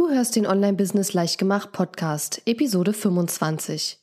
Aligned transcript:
Du 0.00 0.08
hörst 0.08 0.34
den 0.34 0.46
Online-Business 0.46 1.12
Leichtgemacht 1.12 1.72
Podcast, 1.72 2.40
Episode 2.46 2.94
25. 2.94 3.98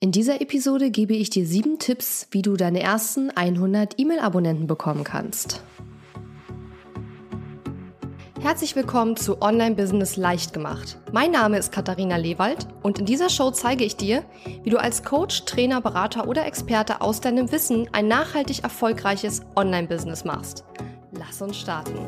In 0.00 0.10
dieser 0.10 0.40
Episode 0.40 0.90
gebe 0.90 1.12
ich 1.12 1.28
dir 1.28 1.44
sieben 1.44 1.78
Tipps, 1.78 2.26
wie 2.30 2.40
du 2.40 2.56
deine 2.56 2.80
ersten 2.80 3.28
100 3.28 3.98
E-Mail-Abonnenten 3.98 4.66
bekommen 4.66 5.04
kannst. 5.04 5.62
Herzlich 8.40 8.74
willkommen 8.76 9.18
zu 9.18 9.42
Online 9.42 9.74
Business 9.74 10.16
leicht 10.16 10.54
gemacht. 10.54 10.96
Mein 11.12 11.32
Name 11.32 11.58
ist 11.58 11.70
Katharina 11.70 12.16
Lewald 12.16 12.66
und 12.82 13.00
in 13.00 13.04
dieser 13.04 13.28
Show 13.28 13.50
zeige 13.50 13.84
ich 13.84 13.96
dir, 13.96 14.24
wie 14.62 14.70
du 14.70 14.80
als 14.80 15.02
Coach, 15.04 15.44
Trainer, 15.44 15.82
Berater 15.82 16.28
oder 16.28 16.46
Experte 16.46 17.02
aus 17.02 17.20
deinem 17.20 17.52
Wissen 17.52 17.90
ein 17.92 18.08
nachhaltig 18.08 18.62
erfolgreiches 18.62 19.42
Online 19.54 19.86
Business 19.86 20.24
machst. 20.24 20.64
Lass 21.12 21.42
uns 21.42 21.58
starten. 21.58 21.98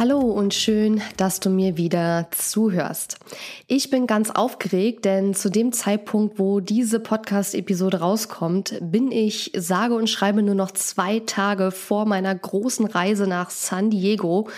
Hallo 0.00 0.18
und 0.18 0.54
schön, 0.54 1.02
dass 1.18 1.40
du 1.40 1.50
mir 1.50 1.76
wieder 1.76 2.28
zuhörst. 2.30 3.18
Ich 3.66 3.90
bin 3.90 4.06
ganz 4.06 4.30
aufgeregt, 4.30 5.04
denn 5.04 5.34
zu 5.34 5.50
dem 5.50 5.72
Zeitpunkt, 5.72 6.38
wo 6.38 6.60
diese 6.60 7.00
Podcast-Episode 7.00 8.00
rauskommt, 8.00 8.78
bin 8.80 9.12
ich 9.12 9.52
sage 9.54 9.94
und 9.94 10.08
schreibe 10.08 10.42
nur 10.42 10.54
noch 10.54 10.70
zwei 10.70 11.20
Tage 11.26 11.70
vor 11.70 12.06
meiner 12.06 12.34
großen 12.34 12.86
Reise 12.86 13.26
nach 13.26 13.50
San 13.50 13.90
Diego, 13.90 14.48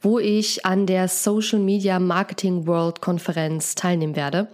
wo 0.00 0.20
ich 0.20 0.64
an 0.64 0.86
der 0.86 1.08
Social 1.08 1.58
Media 1.58 1.98
Marketing 1.98 2.68
World 2.68 3.00
Konferenz 3.00 3.74
teilnehmen 3.74 4.14
werde. 4.14 4.46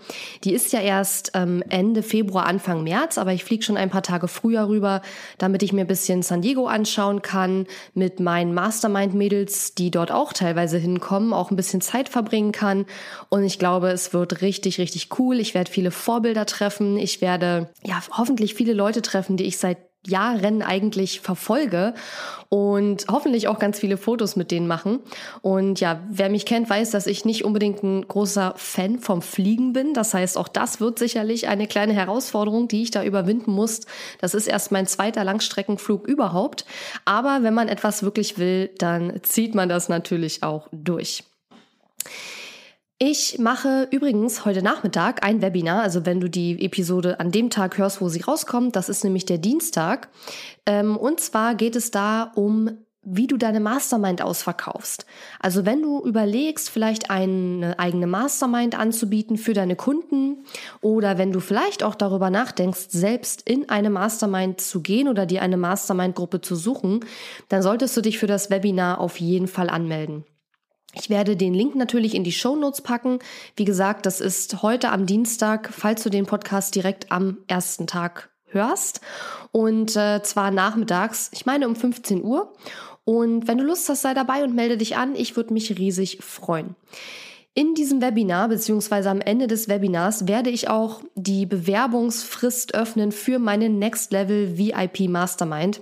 Die 0.45 0.55
ist 0.55 0.73
ja 0.73 0.81
erst 0.81 1.33
ähm, 1.35 1.63
Ende 1.69 2.03
Februar, 2.03 2.47
Anfang 2.47 2.85
März, 2.85 3.19
aber 3.19 3.35
ich 3.35 3.45
fliege 3.45 3.65
schon 3.65 3.77
ein 3.77 3.91
paar 3.91 4.03
Tage 4.03 4.29
früher 4.29 4.67
rüber, 4.67 5.03
damit 5.37 5.63
ich 5.63 5.75
mir 5.75 5.83
ein 5.83 5.87
bisschen 5.87 6.23
San 6.23 6.41
Diego 6.41 6.69
anschauen 6.69 7.21
kann 7.21 7.67
mit 7.93 8.19
meinen 8.19 8.55
Mastermind-Mädels, 8.55 9.75
die 9.75 9.91
dort 9.91 10.11
auch 10.11 10.33
teilweise 10.39 10.79
hinkommen, 10.79 11.33
auch 11.33 11.51
ein 11.51 11.57
bisschen 11.57 11.81
Zeit 11.81 12.09
verbringen 12.09 12.53
kann. 12.53 12.87
Und 13.29 13.45
ich 13.45 13.59
glaube, 13.59 13.91
es 13.91 14.13
wird 14.13 14.41
richtig, 14.43 14.79
richtig 14.79 15.19
cool. 15.19 15.39
Ich 15.41 15.55
werde 15.55 15.71
viele 15.71 15.91
Vorbilder 15.91 16.47
treffen. 16.47 16.97
Ich 16.97 17.21
werde 17.21 17.69
ja 17.85 18.01
hoffentlich 18.11 18.55
viele 18.55 18.73
Leute 18.73 19.03
treffen, 19.03 19.37
die 19.37 19.45
ich 19.45 19.59
seit 19.59 19.79
Jahren 20.09 20.63
eigentlich 20.63 21.21
verfolge 21.21 21.95
und 22.49 23.07
hoffentlich 23.11 23.49
auch 23.49 23.59
ganz 23.59 23.79
viele 23.79 23.97
Fotos 23.97 24.37
mit 24.37 24.51
denen 24.51 24.67
machen. 24.67 25.01
Und 25.43 25.81
ja, 25.81 26.01
wer 26.11 26.31
mich 26.31 26.47
kennt, 26.47 26.69
weiß, 26.69 26.91
dass 26.91 27.07
ich 27.07 27.25
nicht 27.25 27.45
unbedingt 27.45 27.83
ein 27.83 28.09
großer 28.09 28.55
Fan 28.57 28.99
vom 28.99 29.23
Fliegen 29.23 29.73
bin. 29.73 29.95
Das 29.95 30.15
heißt, 30.15 30.39
auch 30.39 30.49
das 30.49 30.81
wird 30.81 30.99
sicherlich 30.99 31.49
eine 31.49 31.67
kleine 31.67 31.93
Herausforderung, 31.93 32.69
die 32.69 32.83
ich 32.83 32.91
da 32.91 33.05
überwinden 33.05 33.53
muss. 33.53 33.81
Das 34.21 34.35
ist 34.35 34.47
erst 34.47 34.73
mein 34.73 34.87
zweiter 34.87 35.25
Langstreckenflug 35.25 36.07
überhaupt. 36.09 36.65
Aber 37.05 37.43
wenn 37.43 37.55
man 37.55 37.69
etwas 37.69 38.03
wirklich 38.03 38.39
will, 38.39 38.71
dann 38.79 39.21
zieht 39.23 39.55
man 39.55 39.69
das 39.69 39.89
natürlich 39.89 40.43
auch 40.43 40.69
durch. 40.73 41.25
Ich 43.01 43.39
mache 43.39 43.87
übrigens 43.93 44.45
heute 44.45 44.61
Nachmittag 44.61 45.25
ein 45.25 45.41
Webinar, 45.41 45.83
also 45.83 46.05
wenn 46.05 46.19
du 46.19 46.29
die 46.29 46.65
Episode 46.65 47.21
an 47.21 47.31
dem 47.31 47.49
Tag 47.49 47.79
hörst, 47.79 48.01
wo 48.01 48.09
sie 48.09 48.23
rauskommt, 48.23 48.75
das 48.75 48.89
ist 48.89 49.05
nämlich 49.05 49.25
der 49.25 49.39
Dienstag. 49.39 50.09
Ähm, 50.67 50.97
und 50.97 51.21
zwar 51.21 51.55
geht 51.55 51.77
es 51.77 51.93
da 51.93 52.33
um 52.35 52.79
wie 53.11 53.27
du 53.27 53.37
deine 53.37 53.61
Mastermind 53.61 54.21
ausverkaufst. 54.21 55.07
Also 55.41 55.65
wenn 55.65 55.81
du 55.81 56.05
überlegst, 56.05 56.69
vielleicht 56.69 57.11
eine 57.11 57.79
eigene 57.79 58.07
Mastermind 58.07 58.79
anzubieten 58.79 59.39
für 59.39 59.55
deine 59.55 59.77
Kunden 59.77 60.45
oder 60.81 61.17
wenn 61.17 61.33
du 61.33 61.41
vielleicht 61.41 61.83
auch 61.83 61.95
darüber 61.95 62.29
nachdenkst, 62.29 62.89
selbst 62.91 63.49
in 63.49 63.69
eine 63.71 63.89
Mastermind 63.89 64.61
zu 64.61 64.83
gehen 64.83 65.09
oder 65.09 65.25
dir 65.25 65.41
eine 65.41 65.57
Mastermind-Gruppe 65.57 66.41
zu 66.41 66.55
suchen, 66.55 67.05
dann 67.49 67.63
solltest 67.63 67.97
du 67.97 68.03
dich 68.03 68.19
für 68.19 68.27
das 68.27 68.51
Webinar 68.51 69.01
auf 69.01 69.19
jeden 69.21 69.49
Fall 69.49 69.71
anmelden. 69.71 70.25
Ich 70.95 71.11
werde 71.11 71.37
den 71.37 71.55
Link 71.55 71.75
natürlich 71.75 72.15
in 72.15 72.25
die 72.25 72.33
Show 72.33 72.57
Notes 72.57 72.83
packen. 72.83 73.19
Wie 73.57 73.65
gesagt, 73.65 74.07
das 74.07 74.21
ist 74.21 74.63
heute 74.63 74.91
am 74.91 75.07
Dienstag, 75.07 75.71
falls 75.73 76.03
du 76.03 76.11
den 76.11 76.27
Podcast 76.27 76.75
direkt 76.75 77.13
am 77.13 77.39
ersten 77.47 77.87
Tag 77.87 78.31
hörst. 78.47 79.01
Und 79.53 79.97
äh, 79.97 80.23
zwar 80.23 80.51
nachmittags, 80.51 81.31
ich 81.33 81.47
meine 81.47 81.69
um 81.69 81.77
15 81.77 82.25
Uhr. 82.25 82.53
Und 83.05 83.49
wenn 83.49 83.59
du 83.59 83.65
Lust 83.65 83.89
hast, 83.89 84.03
sei 84.03 84.15
dabei 84.15 84.45
und 84.45 84.55
melde 84.55 84.77
dich 84.77 84.97
an. 84.97 85.15
Ich 85.15 85.37
würde 85.37 85.53
mich 85.53 85.79
riesig 85.79 86.19
freuen. 86.23 86.75
In 87.55 87.75
diesem 87.75 88.01
Webinar 88.01 88.49
beziehungsweise 88.49 89.11
am 89.11 89.21
Ende 89.21 89.47
des 89.47 89.69
Webinars 89.69 90.29
werde 90.29 90.51
ich 90.51 90.69
auch 90.69 91.03
die 91.15 91.45
Bewerbungsfrist 91.45 92.75
öffnen 92.75 93.11
für 93.11 93.39
meine 93.39 93.69
Next 93.69 94.13
Level 94.13 94.57
VIP 94.57 95.09
Mastermind. 95.09 95.81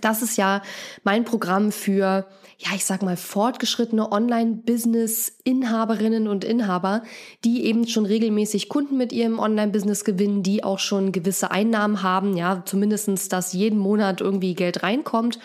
Das 0.00 0.22
ist 0.22 0.36
ja 0.36 0.62
mein 1.02 1.24
Programm 1.24 1.72
für, 1.72 2.26
ja, 2.60 2.70
ich 2.74 2.84
sag 2.84 3.02
mal, 3.02 3.16
fortgeschrittene 3.16 4.10
Online-Business-Inhaberinnen 4.10 6.26
und 6.26 6.44
Inhaber, 6.44 7.04
die 7.44 7.64
eben 7.64 7.86
schon 7.86 8.04
regelmäßig 8.04 8.68
Kunden 8.68 8.96
mit 8.96 9.12
ihrem 9.12 9.38
Online-Business 9.38 10.04
gewinnen, 10.04 10.42
die 10.42 10.64
auch 10.64 10.80
schon 10.80 11.12
gewisse 11.12 11.52
Einnahmen 11.52 12.02
haben, 12.02 12.36
ja, 12.36 12.64
zumindestens, 12.64 13.28
dass 13.28 13.52
jeden 13.52 13.78
Monat 13.78 14.20
irgendwie 14.20 14.54
Geld 14.54 14.82
reinkommt. 14.82 15.38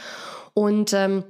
Und 0.55 0.93
ähm, 0.93 1.23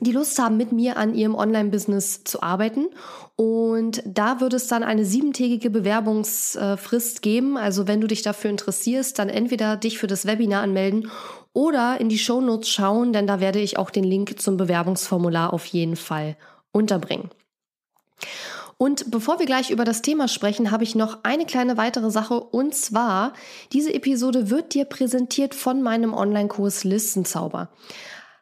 die 0.00 0.12
Lust 0.12 0.38
haben, 0.38 0.58
mit 0.58 0.72
mir 0.72 0.98
an 0.98 1.14
ihrem 1.14 1.34
Online-Business 1.34 2.24
zu 2.24 2.42
arbeiten. 2.42 2.88
Und 3.36 4.02
da 4.04 4.40
wird 4.40 4.52
es 4.52 4.66
dann 4.66 4.82
eine 4.82 5.04
siebentägige 5.04 5.70
Bewerbungsfrist 5.70 7.22
geben. 7.22 7.56
Also 7.56 7.86
wenn 7.86 8.00
du 8.00 8.08
dich 8.08 8.22
dafür 8.22 8.50
interessierst, 8.50 9.18
dann 9.18 9.28
entweder 9.28 9.76
dich 9.76 9.98
für 9.98 10.06
das 10.06 10.26
Webinar 10.26 10.62
anmelden 10.62 11.10
oder 11.54 11.98
in 11.98 12.10
die 12.10 12.18
Show 12.18 12.42
Notes 12.42 12.68
schauen, 12.68 13.14
denn 13.14 13.26
da 13.26 13.40
werde 13.40 13.60
ich 13.60 13.78
auch 13.78 13.88
den 13.88 14.04
Link 14.04 14.38
zum 14.38 14.58
Bewerbungsformular 14.58 15.54
auf 15.54 15.64
jeden 15.64 15.96
Fall 15.96 16.36
unterbringen. 16.72 17.30
Und 18.76 19.10
bevor 19.10 19.38
wir 19.38 19.46
gleich 19.46 19.70
über 19.70 19.84
das 19.84 20.02
Thema 20.02 20.26
sprechen, 20.28 20.70
habe 20.70 20.84
ich 20.84 20.94
noch 20.94 21.20
eine 21.22 21.46
kleine 21.46 21.76
weitere 21.76 22.10
Sache 22.10 22.40
und 22.40 22.74
zwar, 22.74 23.32
diese 23.72 23.94
Episode 23.94 24.50
wird 24.50 24.74
dir 24.74 24.84
präsentiert 24.84 25.54
von 25.54 25.80
meinem 25.80 26.12
Online-Kurs 26.12 26.84
Listenzauber. 26.84 27.70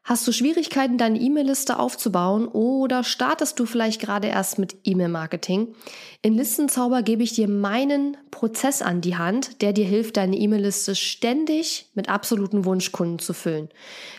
Hast 0.04 0.26
du 0.26 0.32
Schwierigkeiten, 0.32 0.98
deine 0.98 1.20
E-Mail-Liste 1.20 1.78
aufzubauen 1.78 2.48
oder 2.48 3.04
startest 3.04 3.60
du 3.60 3.66
vielleicht 3.66 4.00
gerade 4.00 4.26
erst 4.26 4.58
mit 4.58 4.78
E-Mail-Marketing? 4.82 5.76
In 6.22 6.34
Listenzauber 6.34 7.02
gebe 7.02 7.22
ich 7.22 7.34
dir 7.34 7.46
meinen 7.46 8.16
Prozess 8.32 8.82
an 8.82 9.00
die 9.00 9.16
Hand, 9.16 9.62
der 9.62 9.72
dir 9.72 9.84
hilft, 9.84 10.16
deine 10.16 10.36
E-Mail-Liste 10.36 10.96
ständig 10.96 11.88
mit 11.94 12.08
absoluten 12.08 12.64
Wunschkunden 12.64 13.20
zu 13.20 13.32
füllen. 13.32 13.68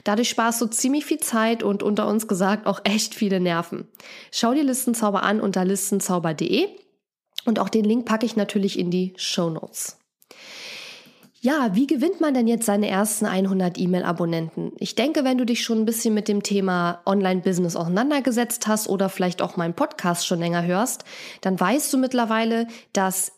Dadurch 0.05 0.29
sparst 0.29 0.61
du 0.61 0.67
ziemlich 0.67 1.03
viel 1.03 1.19
Zeit 1.19 1.63
und 1.63 1.83
unter 1.83 2.07
uns 2.07 2.29
gesagt 2.29 2.65
auch 2.65 2.79
echt 2.85 3.13
viele 3.13 3.41
Nerven. 3.41 3.89
Schau 4.31 4.53
dir 4.53 4.63
Listenzauber 4.63 5.23
an 5.23 5.41
unter 5.41 5.65
listenzauber.de 5.65 6.69
und 7.43 7.59
auch 7.59 7.67
den 7.67 7.83
Link 7.83 8.05
packe 8.05 8.25
ich 8.25 8.37
natürlich 8.37 8.79
in 8.79 8.89
die 8.89 9.13
Show 9.17 9.49
Notes. 9.49 9.97
Ja, 11.45 11.75
wie 11.75 11.87
gewinnt 11.87 12.21
man 12.21 12.33
denn 12.33 12.47
jetzt 12.47 12.65
seine 12.65 12.87
ersten 12.87 13.25
100 13.25 13.77
E-Mail-Abonnenten? 13.77 14.71
Ich 14.77 14.95
denke, 14.95 15.25
wenn 15.25 15.37
du 15.37 15.45
dich 15.45 15.61
schon 15.61 15.79
ein 15.79 15.85
bisschen 15.85 16.13
mit 16.13 16.29
dem 16.29 16.41
Thema 16.41 17.01
Online-Business 17.05 17.75
auseinandergesetzt 17.75 18.65
hast 18.65 18.87
oder 18.87 19.09
vielleicht 19.09 19.41
auch 19.41 19.57
meinen 19.57 19.73
Podcast 19.73 20.25
schon 20.25 20.39
länger 20.39 20.63
hörst, 20.63 21.03
dann 21.41 21.59
weißt 21.59 21.91
du 21.91 21.97
mittlerweile, 21.97 22.67
dass 22.93 23.33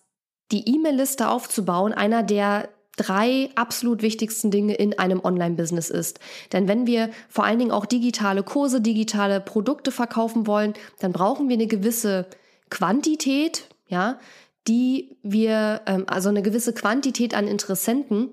die 0.52 0.72
E-Mail-Liste 0.72 1.28
aufzubauen 1.28 1.94
einer 1.94 2.22
der 2.22 2.70
drei 2.96 3.50
absolut 3.56 4.04
wichtigsten 4.04 4.52
Dinge 4.52 4.76
in 4.76 5.00
einem 5.00 5.22
Online-Business 5.22 5.90
ist. 5.90 6.20
Denn 6.54 6.68
wenn 6.68 6.86
wir 6.86 7.10
vor 7.28 7.46
allen 7.46 7.58
Dingen 7.58 7.72
auch 7.72 7.88
digitale 7.88 8.44
Kurse, 8.44 8.82
digitale 8.82 9.42
Produkte 9.42 9.90
verkaufen 9.90 10.46
wollen, 10.46 10.76
dann 11.00 11.12
brauchen 11.12 11.50
wir 11.50 11.56
eine 11.56 11.66
gewisse 11.66 12.28
Quantität, 12.70 13.68
ja, 13.88 14.20
die 14.68 15.18
wir, 15.24 15.82
ähm, 15.86 16.06
also 16.08 16.30
eine 16.30 16.42
gewisse 16.42 16.74
Quantität 16.74 17.34
an 17.34 17.48
Interessenten, 17.48 18.30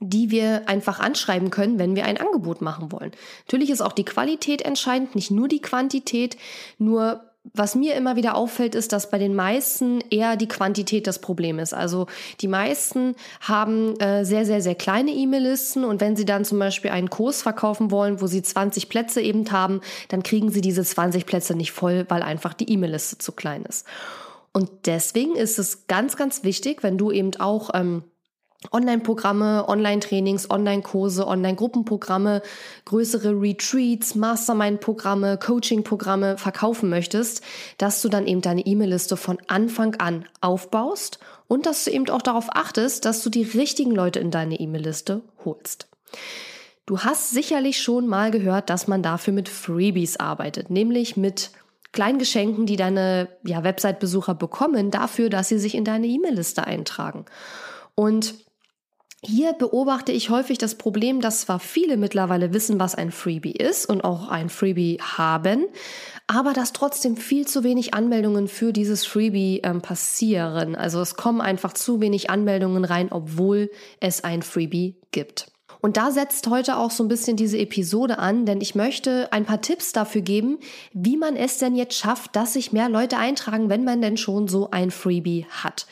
die 0.00 0.30
wir 0.30 0.68
einfach 0.68 0.98
anschreiben 0.98 1.50
können, 1.50 1.78
wenn 1.78 1.94
wir 1.94 2.06
ein 2.06 2.16
Angebot 2.16 2.62
machen 2.62 2.90
wollen. 2.90 3.12
Natürlich 3.46 3.70
ist 3.70 3.82
auch 3.82 3.92
die 3.92 4.04
Qualität 4.04 4.62
entscheidend, 4.62 5.14
nicht 5.14 5.30
nur 5.30 5.46
die 5.46 5.60
Quantität, 5.60 6.36
nur 6.78 7.24
was 7.54 7.74
mir 7.74 7.94
immer 7.94 8.16
wieder 8.16 8.34
auffällt, 8.34 8.74
ist, 8.74 8.92
dass 8.92 9.10
bei 9.10 9.18
den 9.18 9.34
meisten 9.34 10.02
eher 10.10 10.36
die 10.36 10.48
Quantität 10.48 11.06
das 11.06 11.20
Problem 11.20 11.58
ist. 11.58 11.72
Also 11.72 12.06
die 12.42 12.48
meisten 12.48 13.14
haben 13.40 13.98
äh, 13.98 14.24
sehr, 14.26 14.44
sehr, 14.44 14.60
sehr 14.60 14.74
kleine 14.74 15.10
E-Mail-Listen 15.10 15.84
und 15.84 16.02
wenn 16.02 16.16
sie 16.16 16.26
dann 16.26 16.44
zum 16.44 16.58
Beispiel 16.58 16.90
einen 16.90 17.08
Kurs 17.08 17.40
verkaufen 17.40 17.90
wollen, 17.90 18.20
wo 18.20 18.26
sie 18.26 18.42
20 18.42 18.90
Plätze 18.90 19.22
eben 19.22 19.50
haben, 19.50 19.80
dann 20.08 20.22
kriegen 20.22 20.50
sie 20.50 20.60
diese 20.60 20.84
20 20.84 21.24
Plätze 21.24 21.54
nicht 21.54 21.72
voll, 21.72 22.04
weil 22.08 22.22
einfach 22.22 22.52
die 22.52 22.70
E-Mail-Liste 22.70 23.16
zu 23.18 23.32
klein 23.32 23.64
ist. 23.64 23.86
Und 24.52 24.86
deswegen 24.86 25.36
ist 25.36 25.58
es 25.58 25.86
ganz, 25.86 26.16
ganz 26.16 26.42
wichtig, 26.42 26.82
wenn 26.82 26.98
du 26.98 27.10
eben 27.10 27.36
auch 27.38 27.70
ähm, 27.72 28.02
Online-Programme, 28.72 29.66
Online-Trainings, 29.68 30.50
Online-Kurse, 30.50 31.26
Online-Gruppenprogramme, 31.26 32.42
größere 32.84 33.30
Retreats, 33.40 34.14
Mastermind-Programme, 34.14 35.38
Coaching-Programme 35.38 36.36
verkaufen 36.36 36.90
möchtest, 36.90 37.42
dass 37.78 38.02
du 38.02 38.08
dann 38.08 38.26
eben 38.26 38.42
deine 38.42 38.66
E-Mail-Liste 38.66 39.16
von 39.16 39.38
Anfang 39.46 39.94
an 39.96 40.26
aufbaust 40.42 41.20
und 41.48 41.64
dass 41.64 41.84
du 41.84 41.90
eben 41.90 42.08
auch 42.10 42.22
darauf 42.22 42.48
achtest, 42.50 43.06
dass 43.06 43.22
du 43.22 43.30
die 43.30 43.44
richtigen 43.44 43.92
Leute 43.92 44.18
in 44.18 44.30
deine 44.30 44.60
E-Mail-Liste 44.60 45.22
holst. 45.44 45.88
Du 46.84 46.98
hast 47.00 47.30
sicherlich 47.30 47.80
schon 47.80 48.08
mal 48.08 48.30
gehört, 48.30 48.68
dass 48.68 48.88
man 48.88 49.02
dafür 49.02 49.32
mit 49.32 49.48
Freebies 49.48 50.18
arbeitet, 50.18 50.70
nämlich 50.70 51.16
mit 51.16 51.50
kleinen 51.92 52.18
Geschenken, 52.18 52.66
die 52.66 52.76
deine 52.76 53.28
ja, 53.44 53.64
Website-Besucher 53.64 54.34
bekommen, 54.34 54.90
dafür, 54.90 55.28
dass 55.30 55.48
sie 55.48 55.58
sich 55.58 55.74
in 55.74 55.84
deine 55.84 56.06
E-Mail-Liste 56.06 56.64
eintragen. 56.64 57.24
Und 57.94 58.34
hier 59.22 59.52
beobachte 59.52 60.12
ich 60.12 60.30
häufig 60.30 60.56
das 60.56 60.76
Problem, 60.76 61.20
dass 61.20 61.42
zwar 61.42 61.60
viele 61.60 61.98
mittlerweile 61.98 62.54
wissen, 62.54 62.80
was 62.80 62.94
ein 62.94 63.10
Freebie 63.10 63.52
ist 63.52 63.86
und 63.86 64.02
auch 64.02 64.28
ein 64.28 64.48
Freebie 64.48 64.98
haben, 65.02 65.66
aber 66.26 66.54
dass 66.54 66.72
trotzdem 66.72 67.18
viel 67.18 67.46
zu 67.46 67.62
wenig 67.62 67.92
Anmeldungen 67.92 68.48
für 68.48 68.72
dieses 68.72 69.04
Freebie 69.04 69.60
ähm, 69.62 69.82
passieren. 69.82 70.74
Also 70.74 71.02
es 71.02 71.16
kommen 71.16 71.42
einfach 71.42 71.74
zu 71.74 72.00
wenig 72.00 72.30
Anmeldungen 72.30 72.86
rein, 72.86 73.12
obwohl 73.12 73.70
es 74.00 74.24
ein 74.24 74.40
Freebie 74.40 74.96
gibt. 75.10 75.49
Und 75.80 75.96
da 75.96 76.10
setzt 76.10 76.48
heute 76.48 76.76
auch 76.76 76.90
so 76.90 77.04
ein 77.04 77.08
bisschen 77.08 77.36
diese 77.36 77.58
Episode 77.58 78.18
an, 78.18 78.46
denn 78.46 78.60
ich 78.60 78.74
möchte 78.74 79.32
ein 79.32 79.44
paar 79.44 79.60
Tipps 79.60 79.92
dafür 79.92 80.20
geben, 80.20 80.58
wie 80.92 81.16
man 81.16 81.36
es 81.36 81.58
denn 81.58 81.74
jetzt 81.74 81.94
schafft, 81.94 82.36
dass 82.36 82.52
sich 82.52 82.72
mehr 82.72 82.88
Leute 82.88 83.16
eintragen, 83.16 83.70
wenn 83.70 83.84
man 83.84 84.02
denn 84.02 84.16
schon 84.16 84.48
so 84.48 84.70
ein 84.70 84.90
Freebie 84.90 85.46
hat. 85.50 85.86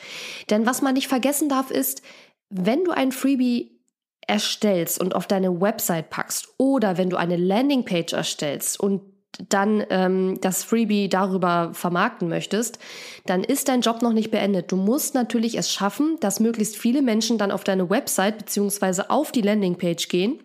Denn 0.49 0.65
was 0.65 0.81
man 0.81 0.93
nicht 0.93 1.07
vergessen 1.07 1.49
darf, 1.49 1.71
ist, 1.71 2.01
wenn 2.49 2.83
du 2.83 2.91
ein 2.91 3.11
Freebie 3.11 3.79
erstellst 4.27 5.01
und 5.01 5.15
auf 5.15 5.27
deine 5.27 5.59
Website 5.59 6.09
packst 6.09 6.49
oder 6.57 6.97
wenn 6.97 7.09
du 7.09 7.17
eine 7.17 7.35
Landingpage 7.35 8.13
erstellst 8.13 8.79
und 8.79 9.01
dann 9.47 9.83
ähm, 9.89 10.37
das 10.41 10.63
Freebie 10.63 11.07
darüber 11.07 11.71
vermarkten 11.73 12.27
möchtest, 12.27 12.79
dann 13.25 13.43
ist 13.43 13.69
dein 13.69 13.81
Job 13.81 14.01
noch 14.01 14.13
nicht 14.13 14.31
beendet. 14.31 14.71
Du 14.71 14.75
musst 14.75 15.15
natürlich 15.15 15.57
es 15.57 15.71
schaffen, 15.71 16.17
dass 16.19 16.39
möglichst 16.39 16.77
viele 16.77 17.01
Menschen 17.01 17.37
dann 17.37 17.51
auf 17.51 17.63
deine 17.63 17.89
Website 17.89 18.37
beziehungsweise 18.37 19.09
auf 19.09 19.31
die 19.31 19.41
Landingpage 19.41 20.07
gehen 20.09 20.39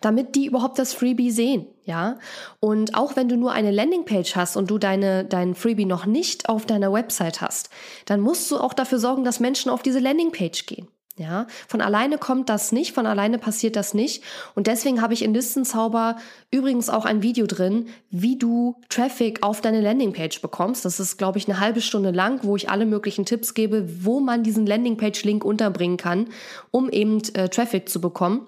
damit 0.00 0.34
die 0.34 0.46
überhaupt 0.46 0.78
das 0.78 0.94
Freebie 0.94 1.30
sehen, 1.30 1.66
ja. 1.84 2.18
Und 2.60 2.94
auch 2.94 3.16
wenn 3.16 3.28
du 3.28 3.36
nur 3.36 3.52
eine 3.52 3.70
Landingpage 3.70 4.36
hast 4.36 4.56
und 4.56 4.70
du 4.70 4.78
deine, 4.78 5.24
dein 5.24 5.54
Freebie 5.54 5.84
noch 5.84 6.06
nicht 6.06 6.48
auf 6.48 6.66
deiner 6.66 6.92
Website 6.92 7.40
hast, 7.40 7.70
dann 8.06 8.20
musst 8.20 8.50
du 8.50 8.58
auch 8.58 8.74
dafür 8.74 8.98
sorgen, 8.98 9.24
dass 9.24 9.40
Menschen 9.40 9.70
auf 9.70 9.82
diese 9.82 10.00
Landingpage 10.00 10.66
gehen. 10.66 10.88
Ja, 11.16 11.46
von 11.68 11.80
alleine 11.80 12.18
kommt 12.18 12.48
das 12.48 12.72
nicht, 12.72 12.92
von 12.92 13.06
alleine 13.06 13.38
passiert 13.38 13.76
das 13.76 13.94
nicht. 13.94 14.24
Und 14.56 14.66
deswegen 14.66 15.00
habe 15.00 15.14
ich 15.14 15.22
in 15.22 15.32
Listenzauber 15.32 16.16
übrigens 16.50 16.90
auch 16.90 17.04
ein 17.04 17.22
Video 17.22 17.46
drin, 17.46 17.86
wie 18.10 18.36
du 18.36 18.80
Traffic 18.88 19.40
auf 19.44 19.60
deine 19.60 19.80
Landingpage 19.80 20.42
bekommst. 20.42 20.84
Das 20.84 20.98
ist, 20.98 21.16
glaube 21.16 21.38
ich, 21.38 21.48
eine 21.48 21.60
halbe 21.60 21.80
Stunde 21.80 22.10
lang, 22.10 22.40
wo 22.42 22.56
ich 22.56 22.68
alle 22.68 22.84
möglichen 22.84 23.24
Tipps 23.24 23.54
gebe, 23.54 24.04
wo 24.04 24.18
man 24.18 24.42
diesen 24.42 24.66
Landingpage-Link 24.66 25.44
unterbringen 25.44 25.98
kann, 25.98 26.30
um 26.72 26.90
eben 26.90 27.22
äh, 27.34 27.48
Traffic 27.48 27.88
zu 27.88 28.00
bekommen. 28.00 28.46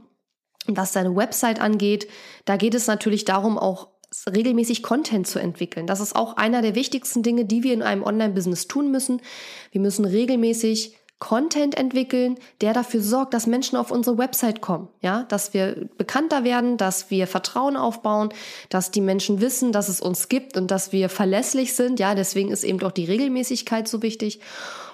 Und 0.66 0.76
was 0.76 0.90
deine 0.90 1.14
Website 1.14 1.60
angeht, 1.60 2.08
da 2.46 2.56
geht 2.56 2.74
es 2.74 2.88
natürlich 2.88 3.24
darum, 3.24 3.58
auch 3.58 3.90
regelmäßig 4.28 4.82
Content 4.82 5.28
zu 5.28 5.38
entwickeln. 5.38 5.86
Das 5.86 6.00
ist 6.00 6.16
auch 6.16 6.36
einer 6.36 6.62
der 6.62 6.74
wichtigsten 6.74 7.22
Dinge, 7.22 7.44
die 7.44 7.62
wir 7.62 7.74
in 7.74 7.82
einem 7.82 8.02
Online-Business 8.02 8.66
tun 8.66 8.90
müssen. 8.90 9.22
Wir 9.70 9.80
müssen 9.80 10.04
regelmäßig 10.04 10.96
Content 11.18 11.76
entwickeln, 11.76 12.38
der 12.60 12.74
dafür 12.74 13.00
sorgt, 13.00 13.32
dass 13.32 13.46
Menschen 13.46 13.76
auf 13.76 13.90
unsere 13.90 14.18
Website 14.18 14.60
kommen, 14.60 14.88
ja, 15.00 15.22
dass 15.24 15.54
wir 15.54 15.88
bekannter 15.96 16.44
werden, 16.44 16.76
dass 16.76 17.10
wir 17.10 17.26
Vertrauen 17.26 17.76
aufbauen, 17.76 18.28
dass 18.68 18.90
die 18.90 19.00
Menschen 19.00 19.40
wissen, 19.40 19.72
dass 19.72 19.88
es 19.88 20.00
uns 20.00 20.28
gibt 20.28 20.58
und 20.58 20.70
dass 20.70 20.92
wir 20.92 21.08
verlässlich 21.08 21.74
sind, 21.74 22.00
ja, 22.00 22.14
deswegen 22.14 22.50
ist 22.50 22.64
eben 22.64 22.82
auch 22.82 22.92
die 22.92 23.06
Regelmäßigkeit 23.06 23.88
so 23.88 24.02
wichtig. 24.02 24.40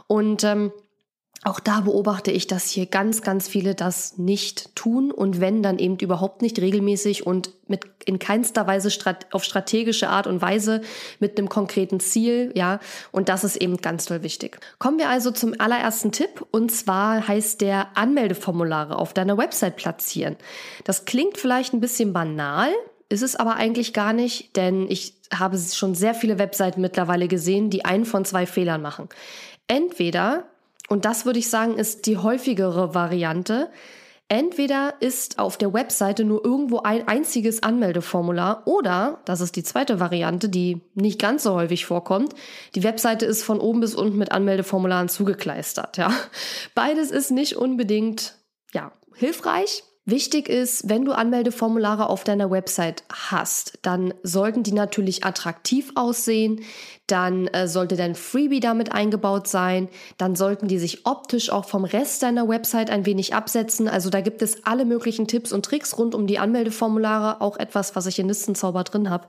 Und 0.06 0.44
ähm, 0.44 0.72
auch 1.44 1.58
da 1.58 1.80
beobachte 1.80 2.30
ich, 2.30 2.46
dass 2.46 2.70
hier 2.70 2.86
ganz, 2.86 3.20
ganz 3.22 3.48
viele 3.48 3.74
das 3.74 4.16
nicht 4.16 4.76
tun 4.76 5.10
und 5.10 5.40
wenn, 5.40 5.60
dann 5.60 5.80
eben 5.80 5.96
überhaupt 5.96 6.40
nicht 6.40 6.60
regelmäßig 6.60 7.26
und 7.26 7.50
mit 7.66 7.84
in 8.04 8.20
keinster 8.20 8.68
Weise 8.68 8.92
strat 8.92 9.26
auf 9.34 9.42
strategische 9.42 10.08
Art 10.08 10.28
und 10.28 10.40
Weise 10.40 10.82
mit 11.18 11.36
einem 11.36 11.48
konkreten 11.48 11.98
Ziel, 11.98 12.52
ja. 12.54 12.78
Und 13.10 13.28
das 13.28 13.42
ist 13.42 13.56
eben 13.56 13.78
ganz 13.78 14.04
toll 14.04 14.22
wichtig. 14.22 14.58
Kommen 14.78 14.98
wir 14.98 15.08
also 15.08 15.32
zum 15.32 15.54
allerersten 15.58 16.12
Tipp 16.12 16.46
und 16.52 16.70
zwar 16.70 17.26
heißt 17.26 17.60
der 17.60 17.96
Anmeldeformulare 17.96 18.96
auf 18.96 19.12
deiner 19.12 19.36
Website 19.36 19.76
platzieren. 19.76 20.36
Das 20.84 21.06
klingt 21.06 21.38
vielleicht 21.38 21.72
ein 21.72 21.80
bisschen 21.80 22.12
banal, 22.12 22.70
ist 23.08 23.22
es 23.22 23.34
aber 23.34 23.56
eigentlich 23.56 23.92
gar 23.92 24.12
nicht, 24.12 24.56
denn 24.56 24.88
ich 24.88 25.14
habe 25.34 25.58
schon 25.58 25.96
sehr 25.96 26.14
viele 26.14 26.38
Webseiten 26.38 26.80
mittlerweile 26.80 27.26
gesehen, 27.26 27.68
die 27.68 27.84
einen 27.84 28.04
von 28.04 28.24
zwei 28.24 28.46
Fehlern 28.46 28.80
machen. 28.80 29.08
Entweder 29.66 30.44
und 30.88 31.05
das 31.05 31.25
würde 31.25 31.38
ich 31.38 31.49
sagen, 31.49 31.79
ist 31.79 32.06
die 32.06 32.19
häufigere 32.19 32.94
Variante. 32.94 33.70
Entweder 34.29 34.94
ist 35.00 35.38
auf 35.38 35.58
der 35.58 35.75
Webseite 35.75 36.25
nur 36.25 36.43
irgendwo 36.43 36.81
ein 36.81 37.06
einziges 37.06 37.62
Anmeldeformular 37.62 38.62
oder, 38.67 39.20
das 39.26 39.43
ist 39.43 39.56
die 39.56 39.62
zweite 39.62 40.00
Variante, 40.00 40.49
die 40.49 40.81
nicht 40.94 41.20
ganz 41.20 41.43
so 41.43 41.52
häufig 41.55 41.84
vorkommt, 41.84 42.34
die 42.75 42.82
Webseite 42.82 43.26
ist 43.26 43.43
von 43.43 43.61
oben 43.61 43.81
bis 43.81 43.94
unten 43.94 44.17
mit 44.17 44.32
Anmeldeformularen 44.32 45.11
zugekleistert, 45.11 45.99
ja. 45.99 46.11
Beides 46.75 47.11
ist 47.11 47.31
nicht 47.31 47.56
unbedingt, 47.56 48.37
ja, 48.73 48.93
hilfreich. 49.14 49.85
Wichtig 50.05 50.49
ist, 50.49 50.88
wenn 50.88 51.05
du 51.05 51.12
Anmeldeformulare 51.12 52.08
auf 52.08 52.25
deiner 52.25 52.50
Website 52.50 53.05
hast, 53.12 53.78
dann 53.82 54.12
sollten 54.25 54.62
die 54.62 54.73
natürlich 54.73 55.25
attraktiv 55.25 55.93
aussehen, 55.94 56.64
dann 57.12 57.47
äh, 57.49 57.69
sollte 57.69 57.94
dein 57.97 58.14
Freebie 58.14 58.61
damit 58.61 58.91
eingebaut 58.91 59.47
sein, 59.47 59.88
dann 60.17 60.35
sollten 60.35 60.67
die 60.67 60.79
sich 60.79 61.05
optisch 61.05 61.50
auch 61.50 61.67
vom 61.67 61.85
Rest 61.85 62.23
deiner 62.23 62.49
Website 62.49 62.88
ein 62.88 63.05
wenig 63.05 63.35
absetzen. 63.35 63.87
Also 63.87 64.09
da 64.09 64.23
gibt 64.23 64.41
es 64.41 64.64
alle 64.64 64.87
möglichen 64.87 65.26
Tipps 65.26 65.53
und 65.53 65.64
Tricks 65.64 65.99
rund 65.99 66.14
um 66.14 66.26
die 66.26 66.38
Anmeldeformulare, 66.38 67.43
auch 67.43 67.59
etwas, 67.59 67.94
was 67.94 68.06
ich 68.06 68.19
in 68.19 68.29
Listenzauber 68.29 68.82
drin 68.82 69.11
habe, 69.11 69.29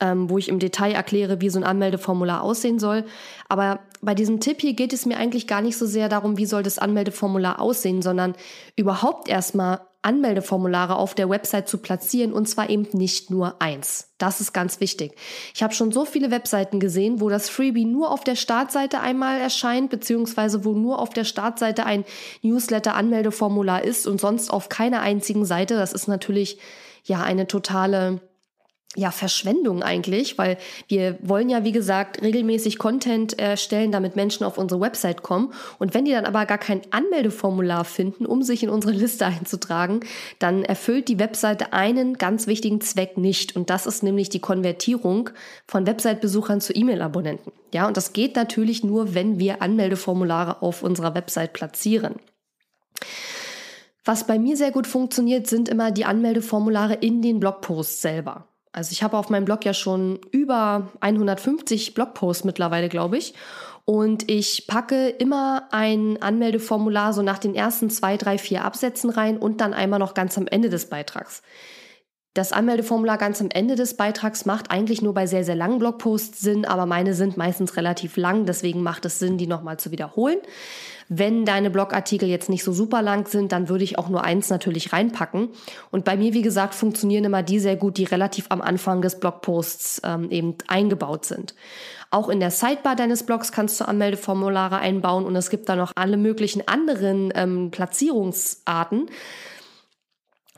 ähm, 0.00 0.28
wo 0.28 0.38
ich 0.38 0.48
im 0.48 0.58
Detail 0.58 0.92
erkläre, 0.92 1.40
wie 1.40 1.50
so 1.50 1.60
ein 1.60 1.64
Anmeldeformular 1.64 2.42
aussehen 2.42 2.80
soll. 2.80 3.04
Aber 3.48 3.78
bei 4.02 4.16
diesem 4.16 4.40
Tipp 4.40 4.60
hier 4.60 4.74
geht 4.74 4.92
es 4.92 5.06
mir 5.06 5.16
eigentlich 5.16 5.46
gar 5.46 5.62
nicht 5.62 5.78
so 5.78 5.86
sehr 5.86 6.08
darum, 6.08 6.36
wie 6.36 6.46
soll 6.46 6.64
das 6.64 6.80
Anmeldeformular 6.80 7.60
aussehen, 7.60 8.02
sondern 8.02 8.34
überhaupt 8.74 9.28
erstmal 9.28 9.82
Anmeldeformulare 10.02 10.96
auf 10.96 11.14
der 11.14 11.30
Website 11.30 11.68
zu 11.68 11.78
platzieren 11.78 12.32
und 12.32 12.48
zwar 12.48 12.70
eben 12.70 12.88
nicht 12.92 13.30
nur 13.30 13.62
eins. 13.62 14.09
Das 14.20 14.40
ist 14.40 14.52
ganz 14.52 14.80
wichtig. 14.80 15.12
Ich 15.54 15.62
habe 15.62 15.72
schon 15.72 15.92
so 15.92 16.04
viele 16.04 16.30
Webseiten 16.30 16.78
gesehen, 16.78 17.20
wo 17.20 17.30
das 17.30 17.48
Freebie 17.48 17.86
nur 17.86 18.10
auf 18.10 18.22
der 18.22 18.36
Startseite 18.36 19.00
einmal 19.00 19.40
erscheint, 19.40 19.88
beziehungsweise 19.88 20.64
wo 20.64 20.72
nur 20.72 20.98
auf 20.98 21.10
der 21.10 21.24
Startseite 21.24 21.86
ein 21.86 22.04
Newsletter-Anmeldeformular 22.42 23.82
ist 23.82 24.06
und 24.06 24.20
sonst 24.20 24.50
auf 24.50 24.68
keiner 24.68 25.00
einzigen 25.00 25.46
Seite. 25.46 25.76
Das 25.76 25.94
ist 25.94 26.06
natürlich 26.06 26.58
ja 27.04 27.22
eine 27.22 27.46
totale 27.46 28.20
ja, 28.96 29.12
Verschwendung 29.12 29.84
eigentlich, 29.84 30.36
weil 30.36 30.58
wir 30.88 31.16
wollen 31.22 31.48
ja, 31.48 31.62
wie 31.62 31.70
gesagt, 31.70 32.22
regelmäßig 32.22 32.78
Content 32.78 33.38
erstellen, 33.38 33.92
damit 33.92 34.16
Menschen 34.16 34.42
auf 34.42 34.58
unsere 34.58 34.80
Website 34.80 35.22
kommen. 35.22 35.52
Und 35.78 35.94
wenn 35.94 36.04
die 36.04 36.10
dann 36.10 36.24
aber 36.24 36.44
gar 36.44 36.58
kein 36.58 36.82
Anmeldeformular 36.90 37.84
finden, 37.84 38.26
um 38.26 38.42
sich 38.42 38.64
in 38.64 38.68
unsere 38.68 38.92
Liste 38.92 39.26
einzutragen, 39.26 40.00
dann 40.40 40.64
erfüllt 40.64 41.06
die 41.06 41.20
Webseite 41.20 41.72
einen 41.72 42.14
ganz 42.14 42.48
wichtigen 42.48 42.80
Zweck 42.80 43.16
nicht. 43.16 43.54
Und 43.54 43.70
das 43.70 43.86
ist 43.86 44.02
nämlich 44.02 44.28
die 44.28 44.40
Konvertierung 44.40 45.30
von 45.68 45.86
Website-Besuchern 45.86 46.60
zu 46.60 46.74
E-Mail-Abonnenten. 46.74 47.52
Ja, 47.72 47.86
und 47.86 47.96
das 47.96 48.12
geht 48.12 48.34
natürlich 48.34 48.82
nur, 48.82 49.14
wenn 49.14 49.38
wir 49.38 49.62
Anmeldeformulare 49.62 50.62
auf 50.62 50.82
unserer 50.82 51.14
Website 51.14 51.52
platzieren. 51.52 52.16
Was 54.04 54.26
bei 54.26 54.40
mir 54.40 54.56
sehr 54.56 54.72
gut 54.72 54.88
funktioniert, 54.88 55.46
sind 55.46 55.68
immer 55.68 55.92
die 55.92 56.06
Anmeldeformulare 56.06 56.94
in 56.94 57.22
den 57.22 57.38
Blogposts 57.38 58.02
selber. 58.02 58.49
Also 58.72 58.92
ich 58.92 59.02
habe 59.02 59.16
auf 59.16 59.30
meinem 59.30 59.44
Blog 59.44 59.64
ja 59.64 59.74
schon 59.74 60.20
über 60.30 60.90
150 61.00 61.94
Blogposts 61.94 62.44
mittlerweile, 62.44 62.88
glaube 62.88 63.18
ich. 63.18 63.34
Und 63.84 64.30
ich 64.30 64.66
packe 64.68 65.08
immer 65.08 65.68
ein 65.72 66.22
Anmeldeformular 66.22 67.12
so 67.12 67.22
nach 67.22 67.38
den 67.38 67.54
ersten 67.54 67.90
zwei, 67.90 68.16
drei, 68.16 68.38
vier 68.38 68.64
Absätzen 68.64 69.10
rein 69.10 69.38
und 69.38 69.60
dann 69.60 69.74
einmal 69.74 69.98
noch 69.98 70.14
ganz 70.14 70.38
am 70.38 70.46
Ende 70.46 70.68
des 70.68 70.88
Beitrags. 70.88 71.42
Das 72.32 72.52
Anmeldeformular 72.52 73.18
ganz 73.18 73.40
am 73.40 73.50
Ende 73.50 73.74
des 73.74 73.96
Beitrags 73.96 74.46
macht 74.46 74.70
eigentlich 74.70 75.02
nur 75.02 75.14
bei 75.14 75.26
sehr, 75.26 75.42
sehr 75.42 75.56
langen 75.56 75.80
Blogposts 75.80 76.40
Sinn, 76.40 76.64
aber 76.64 76.86
meine 76.86 77.14
sind 77.14 77.36
meistens 77.36 77.76
relativ 77.76 78.16
lang, 78.16 78.46
deswegen 78.46 78.84
macht 78.84 79.04
es 79.04 79.18
Sinn, 79.18 79.36
die 79.36 79.48
nochmal 79.48 79.80
zu 79.80 79.90
wiederholen. 79.90 80.38
Wenn 81.12 81.44
deine 81.44 81.70
Blogartikel 81.70 82.28
jetzt 82.28 82.48
nicht 82.48 82.62
so 82.62 82.72
super 82.72 83.02
lang 83.02 83.26
sind, 83.26 83.50
dann 83.50 83.68
würde 83.68 83.82
ich 83.82 83.98
auch 83.98 84.08
nur 84.08 84.22
eins 84.22 84.48
natürlich 84.48 84.92
reinpacken. 84.92 85.48
Und 85.90 86.04
bei 86.04 86.16
mir, 86.16 86.34
wie 86.34 86.42
gesagt, 86.42 86.72
funktionieren 86.72 87.24
immer 87.24 87.42
die 87.42 87.58
sehr 87.58 87.74
gut, 87.74 87.98
die 87.98 88.04
relativ 88.04 88.46
am 88.48 88.60
Anfang 88.60 89.02
des 89.02 89.18
Blogposts 89.18 90.02
ähm, 90.04 90.30
eben 90.30 90.54
eingebaut 90.68 91.24
sind. 91.24 91.56
Auch 92.12 92.28
in 92.28 92.38
der 92.38 92.52
Sidebar 92.52 92.94
deines 92.94 93.24
Blogs 93.24 93.50
kannst 93.50 93.80
du 93.80 93.88
Anmeldeformulare 93.88 94.78
einbauen 94.78 95.26
und 95.26 95.34
es 95.34 95.50
gibt 95.50 95.68
da 95.68 95.74
noch 95.74 95.90
alle 95.96 96.16
möglichen 96.16 96.68
anderen 96.68 97.32
ähm, 97.34 97.72
Platzierungsarten. 97.72 99.10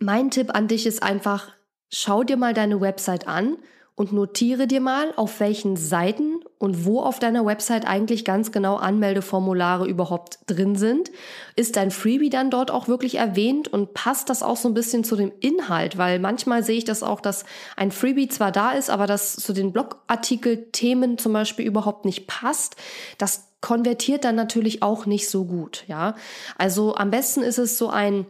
Mein 0.00 0.30
Tipp 0.30 0.54
an 0.54 0.68
dich 0.68 0.84
ist 0.84 1.02
einfach, 1.02 1.48
schau 1.90 2.24
dir 2.24 2.36
mal 2.36 2.52
deine 2.52 2.78
Website 2.82 3.26
an 3.26 3.56
und 3.94 4.12
notiere 4.12 4.66
dir 4.66 4.80
mal, 4.80 5.12
auf 5.16 5.38
welchen 5.40 5.76
Seiten 5.76 6.40
und 6.58 6.86
wo 6.86 7.00
auf 7.00 7.18
deiner 7.18 7.44
Website 7.44 7.86
eigentlich 7.86 8.24
ganz 8.24 8.50
genau 8.50 8.76
Anmeldeformulare 8.76 9.86
überhaupt 9.86 10.38
drin 10.46 10.76
sind. 10.76 11.10
Ist 11.56 11.76
dein 11.76 11.90
Freebie 11.90 12.30
dann 12.30 12.50
dort 12.50 12.70
auch 12.70 12.88
wirklich 12.88 13.16
erwähnt 13.16 13.68
und 13.68 13.92
passt 13.92 14.30
das 14.30 14.42
auch 14.42 14.56
so 14.56 14.68
ein 14.68 14.74
bisschen 14.74 15.04
zu 15.04 15.14
dem 15.14 15.30
Inhalt? 15.40 15.98
Weil 15.98 16.18
manchmal 16.20 16.64
sehe 16.64 16.78
ich 16.78 16.84
das 16.84 17.02
auch, 17.02 17.20
dass 17.20 17.44
ein 17.76 17.90
Freebie 17.90 18.28
zwar 18.28 18.50
da 18.50 18.70
ist, 18.72 18.88
aber 18.88 19.06
das 19.06 19.36
zu 19.36 19.52
den 19.52 19.72
Blogartikel-Themen 19.72 21.18
zum 21.18 21.34
Beispiel 21.34 21.66
überhaupt 21.66 22.06
nicht 22.06 22.26
passt. 22.26 22.76
Das 23.18 23.48
konvertiert 23.60 24.24
dann 24.24 24.34
natürlich 24.34 24.82
auch 24.82 25.04
nicht 25.04 25.28
so 25.28 25.44
gut, 25.44 25.84
ja. 25.86 26.16
Also 26.56 26.96
am 26.96 27.10
besten 27.10 27.42
ist 27.42 27.58
es 27.58 27.76
so 27.76 27.88
ein 27.88 28.26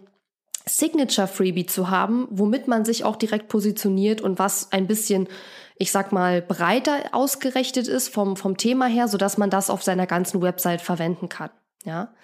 Signature 0.66 1.28
Freebie 1.28 1.66
zu 1.66 1.90
haben, 1.90 2.28
womit 2.30 2.68
man 2.68 2.84
sich 2.84 3.04
auch 3.04 3.16
direkt 3.16 3.48
positioniert 3.48 4.20
und 4.20 4.38
was 4.38 4.72
ein 4.72 4.86
bisschen 4.86 5.28
ich 5.82 5.90
sag 5.90 6.12
mal, 6.12 6.40
breiter 6.40 7.10
ausgerichtet 7.10 7.88
ist 7.88 8.08
vom, 8.08 8.36
vom 8.36 8.56
Thema 8.56 8.86
her, 8.86 9.08
sodass 9.08 9.36
man 9.36 9.50
das 9.50 9.68
auf 9.68 9.82
seiner 9.82 10.06
ganzen 10.06 10.40
Website 10.40 10.80
verwenden 10.80 11.28
kann. 11.28 11.50
Ja. 11.84 12.14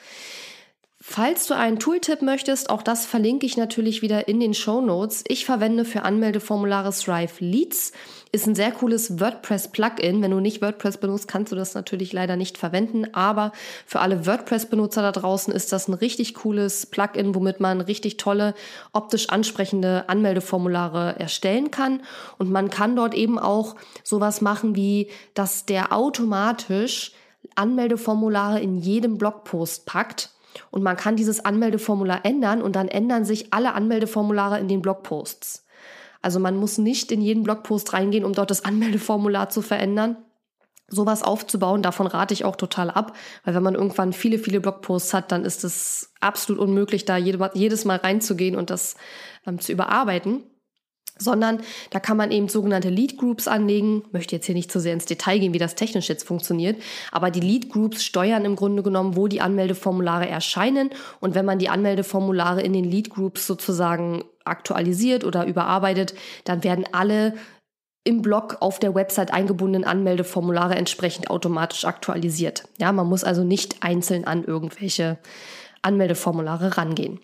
Falls 1.01 1.47
du 1.47 1.55
einen 1.55 1.81
Tooltip 1.81 2.23
möchtest, 2.23 2.71
auch 2.71 2.83
das 2.83 3.07
verlinke 3.07 3.47
ich 3.47 3.57
natürlich 3.57 4.03
wieder 4.03 4.29
in 4.29 4.39
den 4.39 4.55
Show 4.55 4.81
Notes. 4.81 5.25
Ich 5.27 5.45
verwende 5.45 5.85
für 5.85 6.03
Anmeldeformulare 6.03 6.93
Thrive 6.93 7.41
Leads. 7.41 7.93
Ist 8.31 8.47
ein 8.47 8.55
sehr 8.55 8.73
cooles 8.73 9.21
WordPress-Plugin. 9.21 10.21
Wenn 10.23 10.31
du 10.31 10.41
nicht 10.41 10.61
WordPress 10.61 10.99
benutzt, 10.99 11.29
kannst 11.29 11.51
du 11.51 11.57
das 11.57 11.75
natürlich 11.75 12.13
leider 12.13 12.37
nicht 12.37 12.59
verwenden. 12.59 13.15
Aber 13.15 13.53
für 13.87 14.01
alle 14.01 14.27
WordPress-Benutzer 14.27 15.03
da 15.03 15.13
draußen 15.13 15.53
ist 15.53 15.73
das 15.73 15.89
ein 15.89 15.95
richtig 15.95 16.35
cooles 16.35 16.87
Plugin, 16.87 17.35
womit 17.35 17.61
man 17.61 17.81
richtig 17.81 18.19
tolle, 18.19 18.55
optisch 18.93 19.31
ansprechende 19.31 20.09
Anmeldeformulare 20.09 21.19
erstellen 21.19 21.71
kann. 21.71 22.03
Und 22.37 22.51
man 22.51 22.71
kann 22.71 22.97
dort 22.97 23.15
eben 23.15 23.39
auch 23.39 23.77
sowas 24.05 24.41
machen 24.41 24.77
wie, 24.77 25.11
dass 25.35 25.65
der 25.65 25.93
automatisch 25.93 27.13
Anmeldeformulare 27.55 28.61
in 28.61 28.77
jedem 28.77 29.17
Blogpost 29.17 29.87
packt 29.87 30.31
und 30.71 30.83
man 30.83 30.97
kann 30.97 31.17
dieses 31.17 31.45
Anmeldeformular 31.45 32.25
ändern 32.25 32.63
und 32.63 32.77
dann 32.77 32.89
ändern 32.89 33.25
sich 33.25 33.53
alle 33.53 33.75
Anmeldeformulare 33.75 34.59
in 34.59 34.69
den 34.69 34.83
Blogposts. 34.83 35.65
Also 36.23 36.41
man 36.41 36.57
muss 36.57 36.79
nicht 36.79 37.13
in 37.13 37.21
jeden 37.21 37.43
Blogpost 37.43 37.93
reingehen, 37.93 38.25
um 38.25 38.33
dort 38.33 38.51
das 38.51 38.65
Anmeldeformular 38.65 39.51
zu 39.51 39.63
verändern. 39.63 40.17
Sowas 40.91 41.23
aufzubauen, 41.23 41.83
davon 41.83 42.07
rate 42.07 42.33
ich 42.33 42.45
auch 42.47 42.57
total 42.57 42.91
ab, 42.91 43.15
weil 43.45 43.55
wenn 43.55 43.63
man 43.63 43.75
irgendwann 43.75 44.15
viele, 44.15 44.39
viele 44.39 44.61
Blogposts 44.61 45.13
hat, 45.13 45.33
dann 45.33 45.45
ist 45.45 45.63
es 45.63 46.15
absolut 46.21 46.61
unmöglich, 46.61 47.05
da 47.05 47.19
jedes 47.19 47.85
Mal 47.85 47.99
reinzugehen 47.99 48.57
und 48.57 48.71
das 48.71 48.97
ähm, 49.47 49.61
zu 49.61 49.73
überarbeiten 49.73 50.45
sondern 51.19 51.61
da 51.91 52.01
kann 52.01 52.17
man 52.17 52.31
eben 52.31 52.49
sogenannte 52.49 52.89
Lead 52.89 53.17
Groups 53.17 53.49
anlegen. 53.49 54.05
Möchte 54.13 54.37
jetzt 54.37 54.47
hier 54.47 54.55
nicht 54.55 54.73
zu 54.73 54.81
sehr 54.81 54.93
ins 54.93 55.05
Detail 55.05 55.39
gehen, 55.39 55.53
wie 55.53 55.59
das 55.59 55.75
technisch 55.75 56.09
jetzt 56.09 56.27
funktioniert, 56.27 56.81
aber 57.13 57.31
die 57.31 57.41
Lead 57.41 57.71
Groups 57.71 58.05
steuern 58.05 58.45
im 58.45 58.57
Grunde 58.57 58.83
genommen, 58.83 59.17
wo 59.17 59.29
die 59.29 59.41
Anmeldeformulare 59.41 60.29
erscheinen 60.29 60.91
und 61.21 61.35
wenn 61.35 61.45
man 61.45 61.59
die 61.59 61.69
Anmeldeformulare 61.69 62.63
in 62.63 62.73
den 62.73 62.85
Lead 62.85 63.11
Groups 63.11 63.47
sozusagen 63.47 64.25
aktualisiert 64.45 65.25
oder 65.25 65.47
überarbeitet, 65.47 66.15
dann 66.45 66.65
werden 66.65 66.85
alle 66.93 67.35
im 68.05 68.23
Blog 68.23 68.57
auf 68.61 68.79
der 68.79 68.95
Website 68.95 69.33
eingebundenen 69.35 69.87
Anmeldeformulare 69.87 70.75
entsprechend 70.75 71.29
automatisch 71.29 71.85
aktualisiert. 71.85 72.65
Ja, 72.79 72.91
man 72.91 73.07
muss 73.07 73.23
also 73.23 73.45
nicht 73.45 73.83
einzeln 73.83 74.25
an 74.25 74.45
irgendwelche 74.45 75.19
Anmeldeformulare 75.83 76.79
rangehen. 76.79 77.21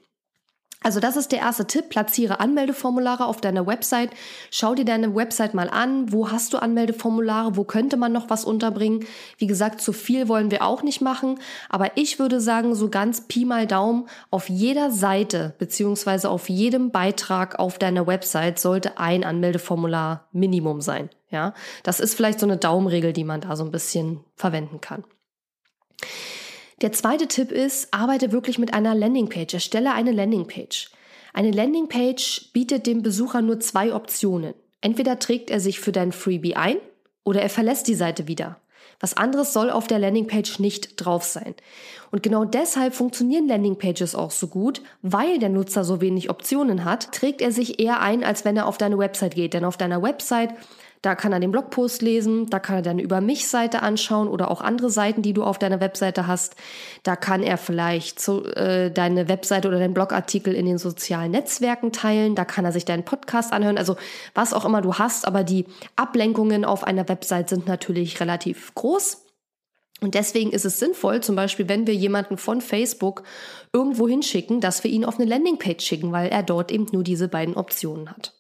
Also 0.85 1.01
das 1.01 1.17
ist 1.17 1.33
der 1.33 1.39
erste 1.39 1.67
Tipp. 1.67 1.89
Platziere 1.89 2.41
Anmeldeformulare 2.41 3.25
auf 3.25 3.41
deiner 3.41 3.67
Website. 3.67 4.11
Schau 4.51 4.75
dir 4.75 4.85
deine 4.85 5.15
Website 5.15 5.55
mal 5.55 5.71
an. 5.71 6.13
Wo 6.13 6.31
hast 6.31 6.53
du 6.53 6.59
Anmeldeformulare? 6.59 7.57
Wo 7.57 7.65
könnte 7.65 7.97
man 7.97 8.13
noch 8.13 8.29
was 8.29 8.45
unterbringen? 8.45 9.07
Wie 9.39 9.47
gesagt, 9.47 9.81
zu 9.81 9.95
viel 9.95 10.29
wollen 10.29 10.51
wir 10.51 10.63
auch 10.63 10.83
nicht 10.83 11.01
machen. 11.01 11.41
Aber 11.71 11.97
ich 11.97 12.19
würde 12.19 12.39
sagen, 12.39 12.75
so 12.75 12.91
ganz 12.91 13.23
Pi 13.23 13.47
mal 13.47 13.67
Daumen, 13.67 14.07
auf 14.31 14.51
jeder 14.51 14.91
Seite 14.91 15.55
beziehungsweise 15.59 16.29
auf 16.29 16.51
jedem 16.51 16.91
Beitrag 16.91 17.59
auf 17.59 17.79
deiner 17.79 18.07
Website 18.07 18.59
sollte 18.59 18.99
ein 18.99 19.25
Anmeldeformular 19.25 20.29
Minimum 20.33 20.83
sein. 20.83 21.09
Ja, 21.31 21.55
das 21.83 21.99
ist 21.99 22.15
vielleicht 22.15 22.41
so 22.41 22.47
eine 22.47 22.59
Daumenregel, 22.59 23.15
die 23.15 23.25
man 23.25 23.41
da 23.41 23.57
so 23.57 23.65
ein 23.65 23.71
bisschen 23.71 24.21
verwenden 24.37 24.83
kann. 24.83 25.03
Der 26.81 26.93
zweite 26.93 27.29
Tipp 27.29 27.53
ist, 27.53 27.89
arbeite 27.93 28.33
wirklich 28.33 28.59
mit 28.59 28.75
einer 28.75 28.95
Landingpage. 28.95 29.55
Erstelle 29.55 29.93
eine 29.93 30.13
Landingpage. 30.13 30.91
Eine 31.33 31.51
Landingpage 31.51 32.51
bietet 32.53 32.87
dem 32.87 33.03
Besucher 33.03 33.43
nur 33.43 33.61
zwei 33.61 33.95
Optionen. 33.95 34.55
Entweder 34.81 35.19
trägt 35.19 35.51
er 35.51 35.61
sich 35.61 35.81
für 35.81 35.93
dein 35.93 36.13
Freebie 36.13 36.57
ein 36.57 36.77
oder 37.25 37.43
er 37.43 37.51
verlässt 37.51 37.89
die 37.89 37.95
Seite 37.95 38.29
wieder. 38.29 38.61
Was 39.01 39.17
anderes 39.17 39.53
soll 39.53 39.71
auf 39.71 39.87
der 39.87 39.99
Landingpage 39.99 40.59
nicht 40.61 40.93
drauf 40.97 41.25
sein. 41.25 41.55
Und 42.11 42.23
genau 42.23 42.45
deshalb 42.45 42.95
funktionieren 42.95 43.49
Landingpages 43.49 44.15
auch 44.15 44.31
so 44.31 44.47
gut, 44.47 44.83
weil 45.03 45.39
der 45.39 45.49
Nutzer 45.49 45.85
so 45.85 46.01
wenig 46.01 46.31
Optionen 46.31 46.85
hat, 46.85 47.13
trägt 47.13 47.41
er 47.41 47.51
sich 47.51 47.81
eher 47.81 48.01
ein, 48.01 48.23
als 48.23 48.45
wenn 48.45 48.57
er 48.57 48.67
auf 48.67 48.79
deine 48.79 48.99
Website 48.99 49.35
geht. 49.35 49.55
Denn 49.55 49.65
auf 49.65 49.77
deiner 49.77 50.03
Website 50.03 50.51
da 51.05 51.15
kann 51.15 51.33
er 51.33 51.41
den 51.41 51.51
Blogpost 51.51 52.01
lesen, 52.01 52.49
da 52.49 52.59
kann 52.59 52.77
er 52.77 52.83
deine 52.83 53.03
Über 53.03 53.21
mich 53.21 53.47
Seite 53.47 53.83
anschauen 53.83 54.27
oder 54.27 54.51
auch 54.51 54.63
andere 54.63 54.89
Seiten, 54.89 55.21
die 55.21 55.35
du 55.35 55.43
auf 55.43 55.59
deiner 55.59 55.81
Webseite 55.81 56.27
hast. 56.27 56.57
Da 57.03 57.15
kann 57.15 57.43
er 57.43 57.59
vielleicht 57.59 58.21
so, 58.21 58.47
äh, 58.47 58.91
deine 58.91 59.29
Webseite 59.29 59.69
oder 59.69 59.79
deinen 59.79 59.93
Blogartikel 59.93 60.55
in 60.55 60.65
den 60.65 60.79
sozialen 60.79 61.33
Netzwerken 61.33 61.93
teilen. 61.93 62.35
Da 62.35 62.47
kann 62.47 62.65
er 62.65 62.73
sich 62.73 62.87
deinen 62.87 63.05
Podcast 63.05 63.53
anhören. 63.53 63.77
Also 63.77 63.97
was 64.35 64.55
auch 64.55 64.65
immer 64.65 64.81
du 64.81 64.95
hast, 64.95 65.27
aber 65.27 65.45
die 65.45 65.67
Ablenkungen 65.95 66.65
auf 66.65 66.85
einer 66.85 67.07
Website 67.07 67.51
sind 67.51 67.67
natürlich 67.67 68.19
relativ 68.21 68.75
groß. 68.75 69.27
Und 70.01 70.15
deswegen 70.15 70.53
ist 70.53 70.65
es 70.65 70.79
sinnvoll, 70.79 71.21
zum 71.23 71.37
Beispiel, 71.37 71.69
wenn 71.69 71.87
wir 71.87 71.95
jemanden 71.95 72.39
von 72.39 72.63
Facebook 72.63 73.25
irgendwo 73.75 74.09
hinschicken, 74.09 74.63
dass 74.63 74.83
wir 74.85 74.91
ihn 74.91 75.05
auf 75.05 75.21
eine 75.21 75.29
Landingpage 75.29 75.85
schicken, 75.85 76.13
weil 76.13 76.31
er 76.31 76.43
dort 76.43 76.73
eben 76.73 76.87
nur 76.93 77.05
diese 77.05 77.29
beiden 77.29 77.57
Optionen 77.57 78.11
hat. 78.11 78.33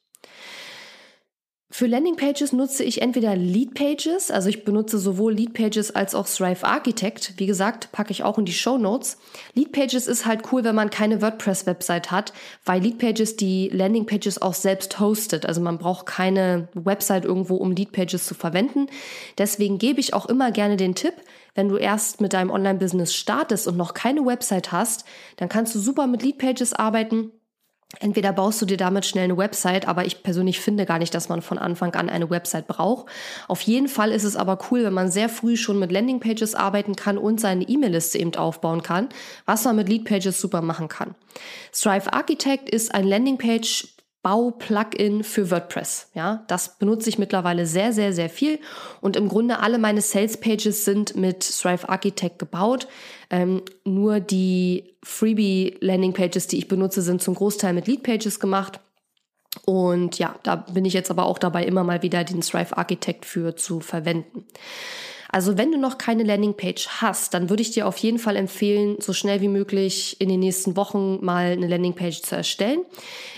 Für 1.77 1.89
Landingpages 1.89 2.53
nutze 2.53 2.85
ich 2.85 3.03
entweder 3.03 3.35
Leadpages, 3.35 4.31
also 4.31 4.49
ich 4.49 4.65
benutze 4.65 4.97
sowohl 4.97 5.35
Leadpages 5.35 5.93
als 5.93 6.15
auch 6.15 6.29
Thrive 6.29 6.63
Architect. 6.63 7.35
Wie 7.39 7.47
gesagt, 7.47 7.91
packe 7.91 8.13
ich 8.13 8.23
auch 8.23 8.39
in 8.39 8.45
die 8.45 8.53
Show 8.53 8.79
Notes. 8.79 9.19
Leadpages 9.55 10.07
ist 10.07 10.25
halt 10.25 10.53
cool, 10.53 10.63
wenn 10.63 10.77
man 10.77 10.91
keine 10.91 11.21
WordPress-Website 11.21 12.13
hat, 12.13 12.33
weil 12.65 12.81
Leadpages 12.81 13.35
die 13.35 13.71
Landingpages 13.71 14.41
auch 14.41 14.55
selbst 14.55 15.01
hostet. 15.01 15.47
Also 15.47 15.61
man 15.61 15.79
braucht 15.79 16.07
keine 16.07 16.69
Website 16.75 17.25
irgendwo, 17.25 17.57
um 17.57 17.73
Leadpages 17.73 18.25
zu 18.25 18.37
verwenden. 18.37 18.87
Deswegen 19.37 19.79
gebe 19.79 19.99
ich 19.99 20.15
auch 20.15 20.27
immer 20.27 20.53
gerne 20.53 20.77
den 20.77 20.95
Tipp, 20.95 21.15
wenn 21.57 21.69
du 21.69 21.77
erst 21.77 22.21
mit 22.21 22.35
deinem 22.35 22.51
Online-Business 22.51 23.13
startest 23.13 23.67
und 23.67 23.77
noch 23.77 23.95
keine 23.95 24.25
Website 24.25 24.71
hast, 24.71 25.05
dann 25.39 25.49
kannst 25.49 25.75
du 25.75 25.81
super 25.81 26.07
mit 26.07 26.23
Leadpages 26.23 26.73
arbeiten 26.73 27.33
Entweder 28.01 28.33
baust 28.33 28.61
du 28.61 28.67
dir 28.67 28.77
damit 28.77 29.07
schnell 29.07 29.25
eine 29.25 29.37
Website, 29.37 29.89
aber 29.89 30.05
ich 30.05 30.23
persönlich 30.23 30.61
finde 30.61 30.87
gar 30.87 30.99
nicht, 30.99 31.15
dass 31.15 31.29
man 31.29 31.43
von 31.43 31.59
Anfang 31.59 31.95
an 31.95 32.11
eine 32.11 32.31
Website 32.31 32.67
braucht. 32.67 33.07
Auf 33.49 33.61
jeden 33.63 33.89
Fall 33.89 34.11
ist 34.11 34.25
es 34.25 34.37
aber 34.37 34.59
cool, 34.71 34.85
wenn 34.85 34.93
man 34.93 35.11
sehr 35.11 35.29
früh 35.29 35.57
schon 35.57 35.79
mit 35.79 35.93
Landingpages 35.93 36.55
arbeiten 36.55 36.97
kann 36.97 37.19
und 37.19 37.41
seine 37.41 37.65
E-Mail-Liste 37.65 38.19
eben 38.19 38.35
aufbauen 38.35 38.83
kann, 38.83 39.09
was 39.47 39.65
man 39.65 39.77
mit 39.77 39.89
Leadpages 39.89 40.41
super 40.41 40.63
machen 40.63 40.89
kann. 40.89 41.15
Strive 41.73 42.13
Architect 42.13 42.71
ist 42.71 42.95
ein 42.95 43.07
Landingpage 43.07 43.94
Bau-Plugin 44.25 45.23
für 45.23 45.51
WordPress. 45.51 46.09
Ja, 46.15 46.45
das 46.49 46.79
benutze 46.79 47.11
ich 47.11 47.19
mittlerweile 47.19 47.67
sehr, 47.67 47.93
sehr, 47.93 48.15
sehr 48.15 48.31
viel. 48.31 48.59
Und 49.03 49.17
im 49.17 49.29
Grunde 49.29 49.61
alle 49.61 49.79
meine 49.79 50.01
Sales 50.01 50.39
Pages 50.39 50.87
sind 50.87 51.15
mit 51.15 51.41
Thrive 51.41 51.87
Architect 51.89 52.39
gebaut. 52.39 52.89
Ähm, 53.29 53.61
nur 53.85 54.21
die 54.21 54.97
Freebie 55.03 55.77
Landing 55.81 56.15
Pages, 56.15 56.47
die 56.47 56.57
ich 56.57 56.69
benutze, 56.69 57.03
sind 57.03 57.23
zum 57.23 57.35
Großteil 57.35 57.75
mit 57.75 57.87
Lead 57.87 58.03
Pages 58.03 58.41
gemacht. 58.41 58.81
Und 59.67 60.19
ja, 60.19 60.35
da 60.43 60.57
bin 60.57 60.87
ich 60.87 60.95
jetzt 60.95 61.11
aber 61.11 61.27
auch 61.27 61.39
dabei, 61.39 61.65
immer 61.65 61.85
mal 61.85 62.03
wieder 62.03 62.25
den 62.25 62.41
Thrive 62.41 62.77
Architect 62.79 63.27
für 63.27 63.57
zu 63.57 63.81
verwenden. 63.81 64.47
Also 65.35 65.59
wenn 65.59 65.73
du 65.73 65.79
noch 65.79 65.99
keine 65.99 66.23
Landingpage 66.23 66.87
hast, 67.01 67.35
dann 67.35 67.51
würde 67.51 67.61
ich 67.61 67.73
dir 67.73 67.89
auf 67.89 67.97
jeden 67.97 68.21
Fall 68.21 68.37
empfehlen, 68.37 68.99
so 69.01 69.13
schnell 69.13 69.41
wie 69.41 69.49
möglich 69.49 70.15
in 70.21 70.29
den 70.29 70.39
nächsten 70.39 70.77
Wochen 70.77 71.25
mal 71.25 71.47
eine 71.47 71.67
Landingpage 71.67 72.23
zu 72.23 72.37
erstellen. 72.37 72.85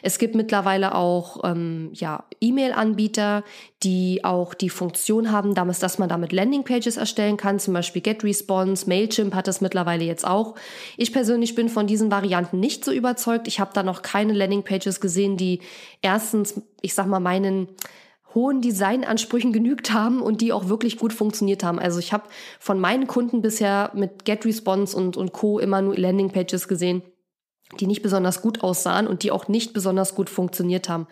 Es 0.02 0.18
gibt 0.18 0.34
mittlerweile 0.34 0.94
auch 0.94 1.42
ähm, 1.42 1.88
ja, 1.94 2.24
E-Mail-Anbieter, 2.38 3.44
die 3.82 4.24
auch 4.24 4.52
die 4.52 4.68
Funktion 4.68 5.32
haben, 5.32 5.54
dass 5.54 5.98
man 5.98 6.10
damit 6.10 6.32
Landingpages 6.32 6.98
erstellen 6.98 7.38
kann. 7.38 7.58
Zum 7.58 7.72
Beispiel 7.72 8.02
GetResponse, 8.02 8.86
Mailchimp 8.86 9.34
hat 9.34 9.48
das 9.48 9.62
mittlerweile 9.62 10.04
jetzt 10.04 10.26
auch. 10.26 10.54
Ich 10.98 11.14
persönlich 11.14 11.54
bin 11.54 11.70
von 11.70 11.86
diesen 11.86 12.10
Varianten 12.10 12.60
nicht 12.60 12.84
so 12.84 12.92
überzeugt. 12.92 13.48
Ich 13.48 13.58
habe 13.58 13.70
da 13.72 13.82
noch 13.82 14.02
keine 14.02 14.34
Landingpages 14.34 15.00
gesehen, 15.00 15.38
die 15.38 15.60
erstens, 16.02 16.60
ich 16.82 16.92
sag 16.92 17.06
mal, 17.06 17.20
meinen 17.20 17.68
hohen 18.36 18.60
Designansprüchen 18.60 19.52
genügt 19.52 19.92
haben 19.92 20.20
und 20.20 20.42
die 20.42 20.52
auch 20.52 20.68
wirklich 20.68 20.98
gut 20.98 21.14
funktioniert 21.14 21.64
haben. 21.64 21.80
Also 21.80 21.98
ich 21.98 22.12
habe 22.12 22.28
von 22.60 22.78
meinen 22.78 23.06
Kunden 23.06 23.40
bisher 23.40 23.90
mit 23.94 24.26
GetResponse 24.26 24.96
und, 24.96 25.16
und 25.16 25.32
Co. 25.32 25.58
immer 25.58 25.80
nur 25.80 25.96
Landingpages 25.96 26.68
gesehen, 26.68 27.02
die 27.80 27.86
nicht 27.86 28.02
besonders 28.02 28.42
gut 28.42 28.62
aussahen 28.62 29.08
und 29.08 29.22
die 29.22 29.32
auch 29.32 29.48
nicht 29.48 29.72
besonders 29.72 30.14
gut 30.14 30.28
funktioniert 30.28 30.90
haben. 30.90 31.08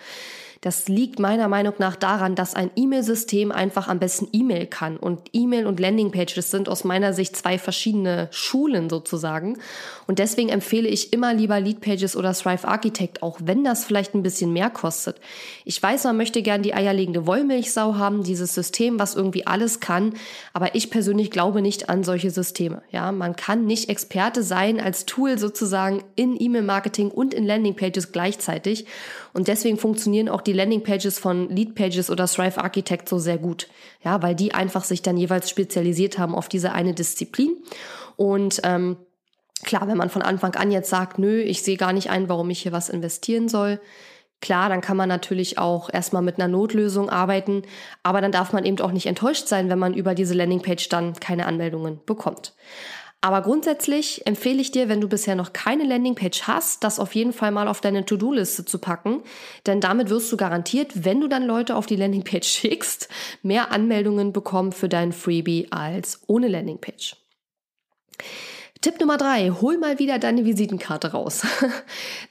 Das 0.65 0.89
liegt 0.89 1.19
meiner 1.19 1.47
Meinung 1.47 1.75
nach 1.77 1.95
daran, 1.95 2.35
dass 2.35 2.55
ein 2.55 2.71
E-Mail-System 2.75 3.53
einfach 3.53 3.87
am 3.87 3.99
besten 3.99 4.29
E-Mail 4.33 4.65
kann. 4.65 4.97
Und 4.97 5.21
E-Mail 5.35 5.67
und 5.67 5.79
Landingpages 5.79 6.51
sind 6.51 6.71
aus 6.71 6.85
meiner 6.85 7.13
Sicht 7.13 7.37
zwei 7.37 7.59
verschiedene 7.59 8.29
Schulen 8.31 8.89
sozusagen. 8.89 9.59
Und 10.07 10.19
deswegen 10.21 10.49
empfehle 10.49 10.89
ich 10.89 11.13
immer 11.13 11.35
lieber 11.35 11.61
Leadpages 11.61 12.17
oder 12.17 12.33
Thrive 12.33 12.67
Architect, 12.67 13.23
auch 13.23 13.41
wenn 13.45 13.63
das 13.63 13.85
vielleicht 13.85 14.15
ein 14.15 14.23
bisschen 14.23 14.55
mehr 14.55 14.71
kostet. 14.71 15.21
Ich 15.67 15.83
weiß, 15.83 16.05
man 16.05 16.17
möchte 16.17 16.41
gern 16.41 16.63
die 16.63 16.73
eierlegende 16.73 17.27
Wollmilchsau 17.27 17.97
haben, 17.97 18.23
dieses 18.23 18.55
System, 18.55 18.99
was 18.99 19.15
irgendwie 19.15 19.47
alles 19.47 19.81
kann. 19.81 20.15
Aber 20.55 20.75
ich 20.75 20.89
persönlich 20.89 21.31
glaube 21.31 21.61
nicht 21.61 21.91
an 21.91 22.05
solche 22.05 22.31
Systeme. 22.31 22.81
Ja, 22.91 23.13
man 23.13 23.37
kann 23.37 23.67
nicht 23.67 23.91
Experte 23.91 24.43
sein 24.43 24.81
als 24.81 25.05
Tool 25.05 25.39
sozusagen 25.39 26.03
in 26.17 26.41
E-Mail-Marketing 26.41 27.11
und 27.11 27.35
in 27.35 27.45
Landingpages 27.45 28.13
gleichzeitig. 28.13 28.87
Und 29.35 29.49
deswegen 29.49 29.77
funktionieren 29.77 30.31
auch 30.31 30.41
die 30.41 30.54
Landingpages 30.55 31.19
von 31.19 31.49
Leadpages 31.51 32.11
oder 32.11 32.27
Thrive 32.27 32.59
Architect 32.59 33.09
so 33.09 33.19
sehr 33.19 33.39
gut. 33.39 33.69
Ja, 34.05 34.23
weil 34.23 34.35
die 34.35 34.55
einfach 34.55 34.85
sich 34.85 35.03
dann 35.03 35.17
jeweils 35.17 35.51
spezialisiert 35.51 36.19
haben 36.19 36.35
auf 36.35 36.49
diese 36.49 36.73
eine 36.73 36.95
Disziplin. 36.95 37.57
Und 38.17 38.61
ähm, 38.65 38.97
klar, 39.65 39.89
wenn 39.89 39.99
man 39.99 40.11
von 40.11 40.23
Anfang 40.23 40.55
an 40.55 40.71
jetzt 40.71 40.91
sagt, 40.91 41.19
nö, 41.19 41.41
ich 41.41 41.63
sehe 41.63 41.77
gar 41.77 41.93
nicht 41.93 42.11
ein, 42.11 42.29
warum 42.29 42.51
ich 42.51 42.63
hier 42.63 42.73
was 42.73 42.89
investieren 42.89 43.49
soll, 43.49 43.81
Klar, 44.45 44.69
dann 44.69 44.83
kann 44.83 44.99
man 44.99 45.09
natürlich 45.09 45.57
auch 45.57 45.89
erstmal 45.91 46.21
mit 46.21 46.39
einer 46.39 46.49
Notlösung 46.49 47.09
arbeiten, 47.09 47.63
aber 48.03 48.21
dann 48.21 48.31
darf 48.31 48.53
man 48.53 48.67
eben 48.67 48.79
auch 48.81 48.93
nicht 48.93 49.07
enttäuscht 49.07 49.49
sein, 49.49 49.71
wenn 49.71 49.79
man 49.79 49.95
über 49.95 50.15
diese 50.15 50.35
Landingpage 50.35 50.91
dann 50.91 51.15
keine 51.15 51.47
Anmeldungen 51.47 52.01
bekommt. 52.05 52.53
Aber 53.25 53.41
grundsätzlich 53.41 54.27
empfehle 54.27 54.61
ich 54.61 54.71
dir, 54.71 54.91
wenn 54.91 55.01
du 55.01 55.09
bisher 55.09 55.35
noch 55.35 55.55
keine 55.55 55.85
Landingpage 55.85 56.43
hast, 56.43 56.85
das 56.85 57.01
auf 57.01 57.15
jeden 57.15 57.33
Fall 57.33 57.53
mal 57.53 57.69
auf 57.69 57.81
deine 57.81 58.05
To-Do-Liste 58.05 58.67
zu 58.67 58.77
packen. 58.77 59.23
Denn 59.65 59.81
damit 59.81 60.11
wirst 60.11 60.31
du 60.31 60.37
garantiert, 60.37 61.07
wenn 61.07 61.23
du 61.23 61.29
dann 61.29 61.47
Leute 61.47 61.75
auf 61.75 61.87
die 61.87 61.97
Landingpage 61.97 62.47
schickst, 62.47 63.09
mehr 63.43 63.73
Anmeldungen 63.73 64.35
bekommen 64.35 64.73
für 64.73 64.91
dein 64.91 65.13
Freebie 65.13 65.69
als 65.71 66.21
ohne 66.27 66.49
Landingpage. 66.49 67.17
Tipp 68.85 69.01
Nummer 69.01 69.17
drei, 69.17 69.49
hol 69.49 69.79
mal 69.79 69.99
wieder 69.99 70.19
deine 70.19 70.45
Visitenkarte 70.45 71.13
raus. 71.13 71.41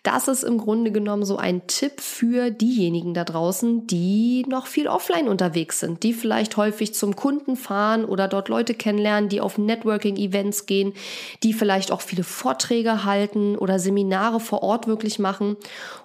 Das 0.03 0.27
ist 0.27 0.43
im 0.43 0.57
Grunde 0.57 0.91
genommen 0.91 1.23
so 1.23 1.37
ein 1.37 1.65
Tipp 1.65 2.01
für 2.01 2.51
diejenigen 2.51 3.13
da 3.13 3.23
draußen, 3.23 3.87
die 3.87 4.43
noch 4.49 4.67
viel 4.67 4.89
offline 4.89 5.29
unterwegs 5.29 5.79
sind, 5.79 6.03
die 6.03 6.13
vielleicht 6.13 6.57
häufig 6.57 6.93
zum 6.93 7.15
Kunden 7.15 7.55
fahren 7.55 8.03
oder 8.03 8.27
dort 8.27 8.49
Leute 8.49 8.73
kennenlernen, 8.73 9.29
die 9.29 9.39
auf 9.39 9.57
Networking-Events 9.57 10.65
gehen, 10.65 10.91
die 11.41 11.53
vielleicht 11.53 11.93
auch 11.93 12.01
viele 12.01 12.25
Vorträge 12.25 13.05
halten 13.05 13.57
oder 13.57 13.79
Seminare 13.79 14.41
vor 14.41 14.61
Ort 14.61 14.87
wirklich 14.87 15.19
machen. 15.19 15.55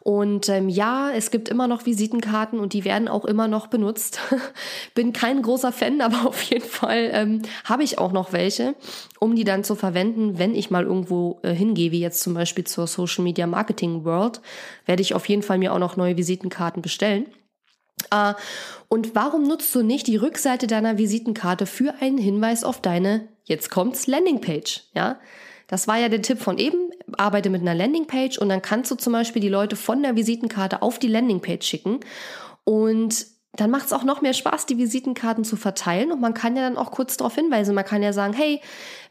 Und 0.04 0.48
ähm, 0.48 0.68
ja, 0.68 1.10
es 1.10 1.32
gibt 1.32 1.48
immer 1.48 1.66
noch 1.66 1.86
Visitenkarten 1.86 2.60
und 2.60 2.72
die 2.72 2.84
werden 2.84 3.08
auch 3.08 3.24
immer 3.24 3.48
noch 3.48 3.66
benutzt. 3.66 4.20
Bin 4.94 5.12
kein 5.12 5.42
großer 5.42 5.72
Fan, 5.72 6.00
aber 6.00 6.28
auf 6.28 6.40
jeden 6.42 6.64
Fall 6.64 7.10
ähm, 7.12 7.42
habe 7.64 7.82
ich 7.82 7.98
auch 7.98 8.12
noch 8.12 8.32
welche, 8.32 8.76
um 9.18 9.34
die 9.34 9.44
dann 9.44 9.64
zu 9.64 9.74
verwenden, 9.74 10.37
wenn 10.38 10.54
ich 10.54 10.70
mal 10.70 10.84
irgendwo 10.84 11.40
äh, 11.42 11.52
hingehe, 11.52 11.92
wie 11.92 12.00
jetzt 12.00 12.20
zum 12.20 12.34
Beispiel 12.34 12.64
zur 12.64 12.86
Social 12.86 13.24
Media 13.24 13.46
Marketing 13.46 14.04
World, 14.04 14.40
werde 14.86 15.02
ich 15.02 15.14
auf 15.14 15.28
jeden 15.28 15.42
Fall 15.42 15.58
mir 15.58 15.72
auch 15.72 15.78
noch 15.78 15.96
neue 15.96 16.16
Visitenkarten 16.16 16.82
bestellen. 16.82 17.26
Äh, 18.10 18.34
und 18.88 19.14
warum 19.14 19.42
nutzt 19.42 19.74
du 19.74 19.82
nicht 19.82 20.06
die 20.06 20.16
Rückseite 20.16 20.66
deiner 20.66 20.98
Visitenkarte 20.98 21.66
für 21.66 21.94
einen 22.00 22.18
Hinweis 22.18 22.64
auf 22.64 22.80
deine, 22.80 23.28
jetzt 23.44 23.70
kommt's, 23.70 24.06
Landingpage, 24.06 24.84
ja? 24.94 25.18
Das 25.66 25.86
war 25.86 25.98
ja 25.98 26.08
der 26.08 26.22
Tipp 26.22 26.38
von 26.38 26.56
eben, 26.56 26.90
arbeite 27.18 27.50
mit 27.50 27.60
einer 27.60 27.74
Landingpage 27.74 28.38
und 28.38 28.48
dann 28.48 28.62
kannst 28.62 28.90
du 28.90 28.94
zum 28.94 29.12
Beispiel 29.12 29.42
die 29.42 29.50
Leute 29.50 29.76
von 29.76 30.02
der 30.02 30.16
Visitenkarte 30.16 30.80
auf 30.80 30.98
die 30.98 31.08
Landingpage 31.08 31.66
schicken 31.66 32.00
und 32.64 33.26
dann 33.58 33.72
macht 33.72 33.86
es 33.86 33.92
auch 33.92 34.04
noch 34.04 34.22
mehr 34.22 34.34
Spaß, 34.34 34.66
die 34.66 34.78
Visitenkarten 34.78 35.42
zu 35.42 35.56
verteilen 35.56 36.12
und 36.12 36.20
man 36.20 36.32
kann 36.32 36.56
ja 36.56 36.62
dann 36.62 36.76
auch 36.76 36.92
kurz 36.92 37.16
darauf 37.16 37.34
hinweisen. 37.34 37.74
Man 37.74 37.84
kann 37.84 38.04
ja 38.04 38.12
sagen, 38.12 38.32
hey, 38.32 38.60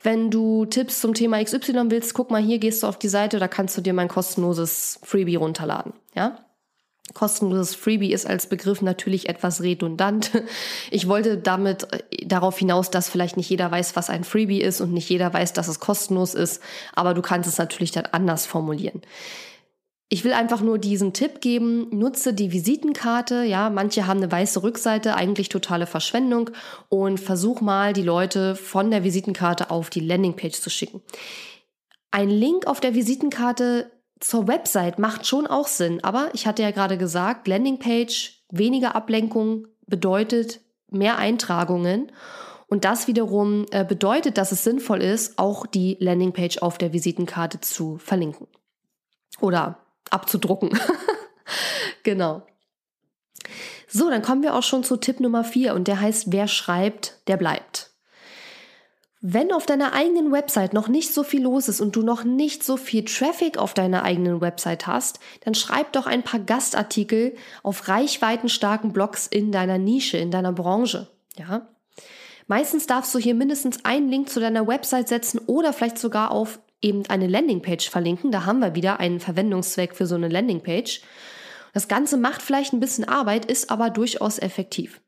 wenn 0.04 0.32
du 0.32 0.66
Tipps 0.66 1.01
zum 1.01 1.13
Thema 1.13 1.44
XY 1.44 1.92
willst, 1.92 2.13
guck 2.13 2.32
mal 2.32 2.42
hier, 2.42 2.58
gehst 2.58 2.82
du 2.82 2.88
auf 2.88 2.98
die 2.98 3.10
Seite, 3.10 3.39
da 3.39 3.50
kannst 3.50 3.75
du 3.77 3.82
dir 3.82 3.92
mein 3.92 4.08
kostenloses 4.08 5.00
Freebie 5.04 5.36
runterladen. 5.36 5.92
Ja? 6.16 6.39
Kostenloses 7.13 7.75
Freebie 7.75 8.13
ist 8.13 8.25
als 8.25 8.48
Begriff 8.48 8.82
natürlich 8.82 9.27
etwas 9.27 9.62
redundant. 9.62 10.32
Ich 10.92 11.10
wollte 11.10 11.38
damit 11.38 11.92
äh, 11.92 12.25
darauf 12.25 12.57
hinaus, 12.57 12.90
dass 12.90 13.10
vielleicht 13.10 13.36
nicht 13.36 13.50
jeder 13.50 13.70
weiß, 13.70 13.98
was 13.98 14.10
ein 14.10 14.24
Freebie 14.24 14.62
ist 14.62 14.79
und 14.79 14.94
nicht 14.94 15.10
jeder 15.10 15.33
weiß, 15.33 15.51
dass 15.51 15.68
es 15.68 15.81
kostenlos 15.81 16.33
ist, 16.33 16.64
aber 16.94 17.14
du 17.14 17.22
kannst 17.22 17.50
es 17.50 17.57
natürlich 17.57 17.92
dann 17.92 18.05
anders 18.05 18.46
formulieren. 18.46 19.01
Ich 20.09 20.24
will 20.24 20.31
einfach 20.31 20.61
nur 20.61 20.77
diesen 20.77 21.11
Tipp 21.11 21.41
geben, 21.41 21.89
nutze 21.91 22.33
die 22.33 22.53
Visitenkarte, 22.53 23.43
ja, 23.43 23.70
manche 23.70 24.07
haben 24.07 24.17
eine 24.17 24.31
weiße 24.31 24.63
Rückseite, 24.63 25.15
eigentlich 25.15 25.50
totale 25.50 25.85
Verschwendung 25.85 26.50
und 26.87 27.20
versuch 27.20 27.59
mal 27.59 27.91
die 27.91 28.03
Leute 28.03 28.55
von 28.55 28.89
der 28.89 29.03
Visitenkarte 29.03 29.70
auf 29.70 29.89
die 29.89 30.00
Landingpage 30.00 30.61
zu 30.61 30.70
schicken. 30.70 31.01
Ein 32.09 32.29
Link 32.29 32.67
auf 32.67 32.79
der 32.79 32.96
Visitenkarte 32.96 33.91
zur 34.22 34.48
Website 34.48 34.98
macht 34.98 35.27
schon 35.27 35.46
auch 35.46 35.67
Sinn, 35.67 36.01
aber 36.03 36.29
ich 36.33 36.48
hatte 36.48 36.63
ja 36.63 36.72
gerade 36.72 36.98
gesagt, 36.98 37.46
Landingpage, 37.50 38.46
weniger 38.50 38.96
Ablenkung 38.96 39.67
bedeutet 39.87 40.61
mehr 40.89 41.17
Eintragungen 41.17 42.13
und 42.67 42.85
das 42.85 43.07
wiederum 43.07 43.65
äh, 43.72 43.83
bedeutet, 43.83 44.37
dass 44.37 44.53
es 44.53 44.63
sinnvoll 44.63 45.01
ist, 45.01 45.37
auch 45.37 45.65
die 45.65 45.98
Landingpage 46.00 46.59
auf 46.59 46.77
der 46.77 46.93
Visitenkarte 46.93 47.59
zu 47.59 47.98
verlinken. 47.98 48.48
Oder 49.41 49.79
abzudrucken. 50.11 50.77
genau. 52.03 52.43
So, 53.87 54.09
dann 54.09 54.22
kommen 54.22 54.43
wir 54.43 54.55
auch 54.55 54.63
schon 54.63 54.83
zu 54.83 54.98
Tipp 54.98 55.20
Nummer 55.20 55.43
vier 55.43 55.74
und 55.74 55.87
der 55.87 56.01
heißt, 56.01 56.31
wer 56.31 56.48
schreibt, 56.48 57.20
der 57.27 57.37
bleibt. 57.37 57.91
Wenn 59.22 59.51
auf 59.51 59.65
deiner 59.65 59.93
eigenen 59.93 60.31
Website 60.31 60.74
noch 60.74 60.89
nicht 60.89 61.13
so 61.13 61.24
viel 61.24 61.41
los 61.41 61.70
ist 61.70 61.81
und 61.81 61.96
du 61.96 62.03
noch 62.03 62.24
nicht 62.24 62.63
so 62.63 62.77
viel 62.77 63.03
Traffic 63.03 63.57
auf 63.57 63.74
deiner 63.74 64.03
eigenen 64.03 64.41
Website 64.41 64.85
hast, 64.85 65.20
dann 65.43 65.55
schreib 65.55 65.91
doch 65.93 66.05
ein 66.05 66.22
paar 66.22 66.39
Gastartikel 66.39 67.35
auf 67.63 67.87
reichweitenstarken 67.87 68.93
Blogs 68.93 69.25
in 69.25 69.51
deiner 69.51 69.79
Nische, 69.79 70.17
in 70.17 70.29
deiner 70.29 70.53
Branche. 70.53 71.07
Ja? 71.35 71.67
Meistens 72.46 72.85
darfst 72.85 73.13
du 73.15 73.20
hier 73.20 73.33
mindestens 73.33 73.83
einen 73.83 74.07
Link 74.07 74.29
zu 74.29 74.39
deiner 74.39 74.67
Website 74.67 75.07
setzen 75.07 75.39
oder 75.48 75.74
vielleicht 75.74 75.98
sogar 75.98 76.31
auf 76.31 76.59
eben 76.81 77.05
eine 77.07 77.27
Landingpage 77.27 77.90
verlinken. 77.90 78.31
Da 78.31 78.46
haben 78.46 78.59
wir 78.59 78.75
wieder 78.75 79.00
einen 79.00 79.20
Verwendungszweck 79.20 79.96
für 79.96 80.05
so 80.05 80.16
eine 80.16 80.29
Landingpage. 80.29 81.01
Das 81.74 81.87
Ganze 81.87 82.18
macht 82.18 82.42
vielleicht 82.42 82.74
ein 82.74 82.79
bisschen 82.79 83.07
Arbeit, 83.07 83.46
ist 83.46 83.70
aber 83.70 83.90
durchaus 83.90 84.40
effektiv. 84.40 85.01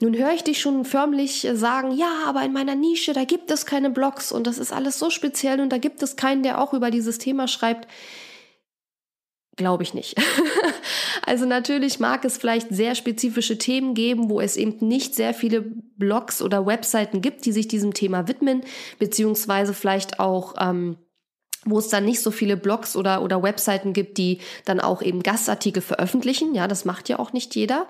Nun 0.00 0.16
höre 0.16 0.32
ich 0.32 0.44
dich 0.44 0.60
schon 0.60 0.84
förmlich 0.84 1.46
sagen, 1.54 1.92
ja, 1.92 2.24
aber 2.26 2.42
in 2.42 2.52
meiner 2.52 2.74
Nische, 2.74 3.12
da 3.12 3.24
gibt 3.24 3.50
es 3.50 3.66
keine 3.66 3.90
Blogs 3.90 4.32
und 4.32 4.46
das 4.46 4.58
ist 4.58 4.72
alles 4.72 4.98
so 4.98 5.10
speziell 5.10 5.60
und 5.60 5.70
da 5.70 5.78
gibt 5.78 6.02
es 6.02 6.16
keinen, 6.16 6.42
der 6.42 6.60
auch 6.60 6.74
über 6.74 6.90
dieses 6.90 7.18
Thema 7.18 7.48
schreibt. 7.48 7.88
Glaube 9.56 9.82
ich 9.82 9.94
nicht. 9.94 10.16
also 11.26 11.46
natürlich 11.46 11.98
mag 11.98 12.26
es 12.26 12.36
vielleicht 12.36 12.68
sehr 12.70 12.94
spezifische 12.94 13.56
Themen 13.56 13.94
geben, 13.94 14.28
wo 14.28 14.40
es 14.40 14.58
eben 14.58 14.86
nicht 14.86 15.14
sehr 15.14 15.32
viele 15.32 15.62
Blogs 15.62 16.42
oder 16.42 16.66
Webseiten 16.66 17.22
gibt, 17.22 17.46
die 17.46 17.52
sich 17.52 17.66
diesem 17.66 17.94
Thema 17.94 18.28
widmen, 18.28 18.62
beziehungsweise 18.98 19.72
vielleicht 19.72 20.20
auch 20.20 20.54
ähm, 20.60 20.98
wo 21.66 21.78
es 21.78 21.88
dann 21.88 22.04
nicht 22.04 22.20
so 22.20 22.30
viele 22.30 22.56
Blogs 22.56 22.96
oder, 22.96 23.22
oder 23.22 23.42
Webseiten 23.42 23.92
gibt, 23.92 24.16
die 24.16 24.38
dann 24.64 24.80
auch 24.80 25.02
eben 25.02 25.22
Gastartikel 25.22 25.82
veröffentlichen. 25.82 26.54
Ja, 26.54 26.68
das 26.68 26.84
macht 26.84 27.08
ja 27.08 27.18
auch 27.18 27.32
nicht 27.32 27.54
jeder. 27.54 27.86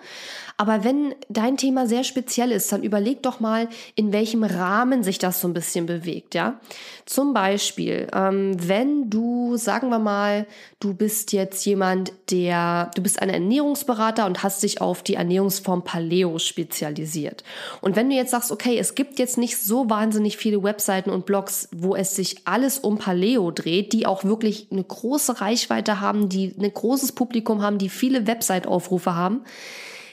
Aber 0.58 0.84
wenn 0.84 1.14
dein 1.28 1.58
Thema 1.58 1.86
sehr 1.86 2.02
speziell 2.02 2.50
ist, 2.50 2.72
dann 2.72 2.82
überleg 2.82 3.22
doch 3.22 3.40
mal, 3.40 3.68
in 3.94 4.12
welchem 4.12 4.42
Rahmen 4.42 5.02
sich 5.02 5.18
das 5.18 5.40
so 5.40 5.48
ein 5.48 5.52
bisschen 5.52 5.84
bewegt, 5.84 6.34
ja. 6.34 6.58
Zum 7.04 7.34
Beispiel, 7.34 8.08
ähm, 8.14 8.56
wenn 8.56 9.10
du, 9.10 9.58
sagen 9.58 9.90
wir 9.90 9.98
mal, 9.98 10.46
du 10.80 10.94
bist 10.94 11.32
jetzt 11.32 11.64
jemand, 11.66 12.12
der, 12.30 12.90
du 12.94 13.02
bist 13.02 13.20
ein 13.20 13.28
Ernährungsberater 13.28 14.24
und 14.24 14.42
hast 14.42 14.62
dich 14.62 14.80
auf 14.80 15.02
die 15.02 15.14
Ernährungsform 15.14 15.84
Paleo 15.84 16.38
spezialisiert. 16.38 17.44
Und 17.82 17.94
wenn 17.94 18.08
du 18.08 18.16
jetzt 18.16 18.30
sagst, 18.30 18.50
okay, 18.50 18.78
es 18.78 18.94
gibt 18.94 19.18
jetzt 19.18 19.36
nicht 19.36 19.58
so 19.58 19.90
wahnsinnig 19.90 20.38
viele 20.38 20.62
Webseiten 20.62 21.10
und 21.10 21.26
Blogs, 21.26 21.68
wo 21.70 21.94
es 21.94 22.16
sich 22.16 22.46
alles 22.46 22.78
um 22.78 22.96
Paleo 22.98 23.50
dreht, 23.50 23.65
die 23.66 24.06
auch 24.06 24.24
wirklich 24.24 24.68
eine 24.70 24.84
große 24.84 25.40
Reichweite 25.40 26.00
haben, 26.00 26.28
die 26.28 26.54
ein 26.58 26.72
großes 26.72 27.12
Publikum 27.12 27.62
haben, 27.62 27.78
die 27.78 27.88
viele 27.88 28.26
Website-Aufrufe 28.26 29.14
haben, 29.14 29.44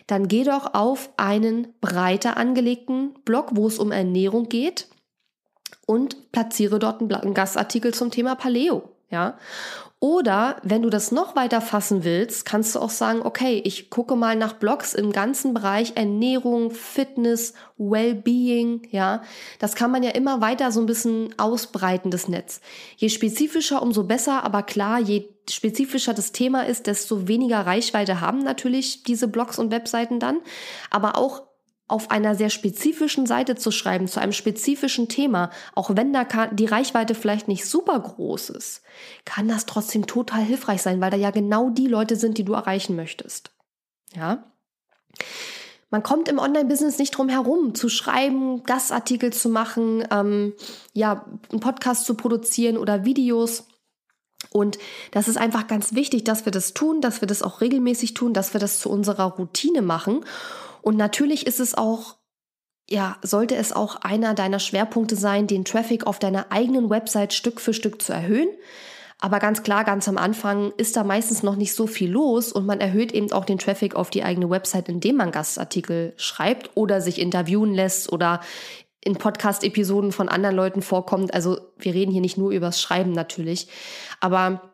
dann 0.08 0.28
geh 0.28 0.44
doch 0.44 0.74
auf 0.74 1.12
einen 1.18 1.68
breiter 1.80 2.38
angelegten 2.38 3.14
Blog, 3.26 3.52
wo 3.54 3.68
es 3.68 3.80
um 3.80 3.92
Ernährung 3.92 4.50
geht 4.50 4.88
und 5.86 6.32
platziere 6.32 6.80
dort 6.80 7.02
einen 7.02 7.34
Gastartikel 7.34 7.94
zum 7.94 8.12
Thema 8.12 8.36
Paleo. 8.36 8.93
Ja. 9.14 9.38
Oder 10.00 10.58
wenn 10.64 10.82
du 10.82 10.90
das 10.90 11.12
noch 11.12 11.36
weiter 11.38 11.62
fassen 11.62 12.04
willst, 12.04 12.46
kannst 12.46 12.76
du 12.76 12.80
auch 12.80 12.90
sagen, 12.90 13.22
okay, 13.22 13.62
ich 13.64 13.90
gucke 13.92 14.16
mal 14.18 14.36
nach 14.36 14.54
Blogs 14.54 14.96
im 14.96 15.14
ganzen 15.14 15.54
Bereich 15.54 15.94
Ernährung, 15.96 16.72
Fitness, 16.72 17.54
Wellbeing, 17.78 18.88
ja. 18.90 19.22
Das 19.60 19.76
kann 19.76 19.92
man 19.92 20.04
ja 20.04 20.10
immer 20.10 20.42
weiter 20.42 20.72
so 20.72 20.82
ein 20.82 20.88
bisschen 20.88 21.34
ausbreiten, 21.38 22.12
das 22.12 22.28
Netz. 22.28 22.60
Je 22.98 23.08
spezifischer, 23.08 23.82
umso 23.84 24.04
besser, 24.04 24.44
aber 24.44 24.64
klar, 24.64 25.00
je 25.00 25.30
spezifischer 25.50 26.16
das 26.16 26.32
Thema 26.32 26.66
ist, 26.66 26.88
desto 26.88 27.28
weniger 27.28 27.66
Reichweite 27.66 28.20
haben 28.20 28.40
natürlich 28.40 29.04
diese 29.04 29.28
Blogs 29.28 29.60
und 29.60 29.72
Webseiten 29.72 30.20
dann. 30.20 30.40
Aber 30.90 31.18
auch 31.18 31.44
auf 31.88 32.12
einer 32.12 32.36
sehr 32.36 32.50
spezifischen 32.50 33.26
Seite 33.26 33.56
zu 33.56 33.70
schreiben, 33.72 34.08
zu 34.08 34.20
einem 34.20 34.32
spezifischen 34.32 35.10
Thema, 35.10 35.52
auch 35.76 35.96
wenn 35.96 36.14
da 36.14 36.26
die 36.48 36.66
Reichweite 36.66 37.14
vielleicht 37.14 37.48
nicht 37.48 37.66
super 37.66 38.00
groß 38.00 38.52
ist, 38.52 38.82
kann 39.26 39.48
das 39.48 39.66
trotzdem 39.66 40.08
total 40.08 40.42
hilfreich 40.42 40.82
sein, 40.82 41.02
weil 41.02 41.12
da 41.12 41.18
ja 41.18 41.32
genau 41.32 41.70
die 41.70 41.88
Leute 41.88 42.16
sind, 42.16 42.38
die 42.38 42.46
du 42.46 42.54
erreichen 42.54 42.96
möchtest. 42.96 43.52
Ja. 44.16 44.46
Man 45.90 46.02
kommt 46.02 46.28
im 46.28 46.40
Online-Business 46.40 46.98
nicht 46.98 47.12
drum 47.12 47.30
herum, 47.30 47.76
zu 47.76 47.88
schreiben, 47.88 48.64
Gastartikel 48.64 49.32
zu 49.32 49.48
machen, 49.50 50.08
ähm, 50.10 50.54
ja, 50.94 51.26
einen 51.52 51.60
Podcast 51.60 52.06
zu 52.06 52.16
produzieren 52.16 52.78
oder 52.78 53.06
Videos. 53.06 53.68
Und 54.50 54.80
das 55.12 55.28
ist 55.28 55.38
einfach 55.38 55.68
ganz 55.68 55.94
wichtig, 55.94 56.24
dass 56.24 56.46
wir 56.46 56.52
das 56.52 56.74
tun, 56.74 57.02
dass 57.02 57.22
wir 57.22 57.28
das 57.28 57.44
auch 57.44 57.62
regelmäßig 57.62 58.16
tun, 58.16 58.34
dass 58.34 58.54
wir 58.54 58.60
das 58.60 58.80
zu 58.80 58.90
unserer 58.90 59.26
Routine 59.26 59.84
machen. 59.84 60.26
Und 60.84 60.98
natürlich 60.98 61.48
ist 61.48 61.62
es 61.62 61.76
auch, 61.76 62.18
ja, 62.90 63.16
sollte 63.22 63.56
es 63.56 63.72
auch 63.72 63.96
einer 63.96 64.34
deiner 64.34 64.60
Schwerpunkte 64.60 65.16
sein, 65.16 65.48
den 65.48 65.64
Traffic 65.64 66.06
auf 66.06 66.20
deiner 66.20 66.52
eigenen 66.52 66.90
Website 66.90 67.34
Stück 67.34 67.62
für 67.62 67.74
Stück 67.74 68.02
zu 68.02 68.12
erhöhen. 68.12 68.50
Aber 69.18 69.40
ganz 69.40 69.64
klar, 69.64 69.86
ganz 69.86 70.10
am 70.10 70.18
Anfang 70.18 70.74
ist 70.76 70.98
da 70.98 71.06
meistens 71.06 71.42
noch 71.42 71.56
nicht 71.56 71.74
so 71.74 71.88
viel 71.88 72.12
los 72.12 72.52
und 72.52 72.66
man 72.66 72.82
erhöht 72.82 73.14
eben 73.14 73.32
auch 73.32 73.46
den 73.46 73.60
Traffic 73.60 73.96
auf 73.96 74.10
die 74.10 74.24
eigene 74.24 74.50
Website, 74.50 74.90
indem 74.90 75.16
man 75.16 75.32
Gastartikel 75.32 76.14
schreibt 76.18 76.72
oder 76.76 77.00
sich 77.00 77.22
interviewen 77.22 77.74
lässt 77.74 78.12
oder 78.12 78.42
in 79.00 79.16
Podcast-Episoden 79.16 80.12
von 80.12 80.28
anderen 80.28 80.58
Leuten 80.58 80.82
vorkommt. 80.82 81.34
Also 81.34 81.62
wir 81.78 81.94
reden 81.94 82.12
hier 82.12 82.20
nicht 82.20 82.38
nur 82.38 82.52
übers 82.52 82.82
Schreiben 82.82 83.14
natürlich, 83.14 83.70
aber 84.20 84.73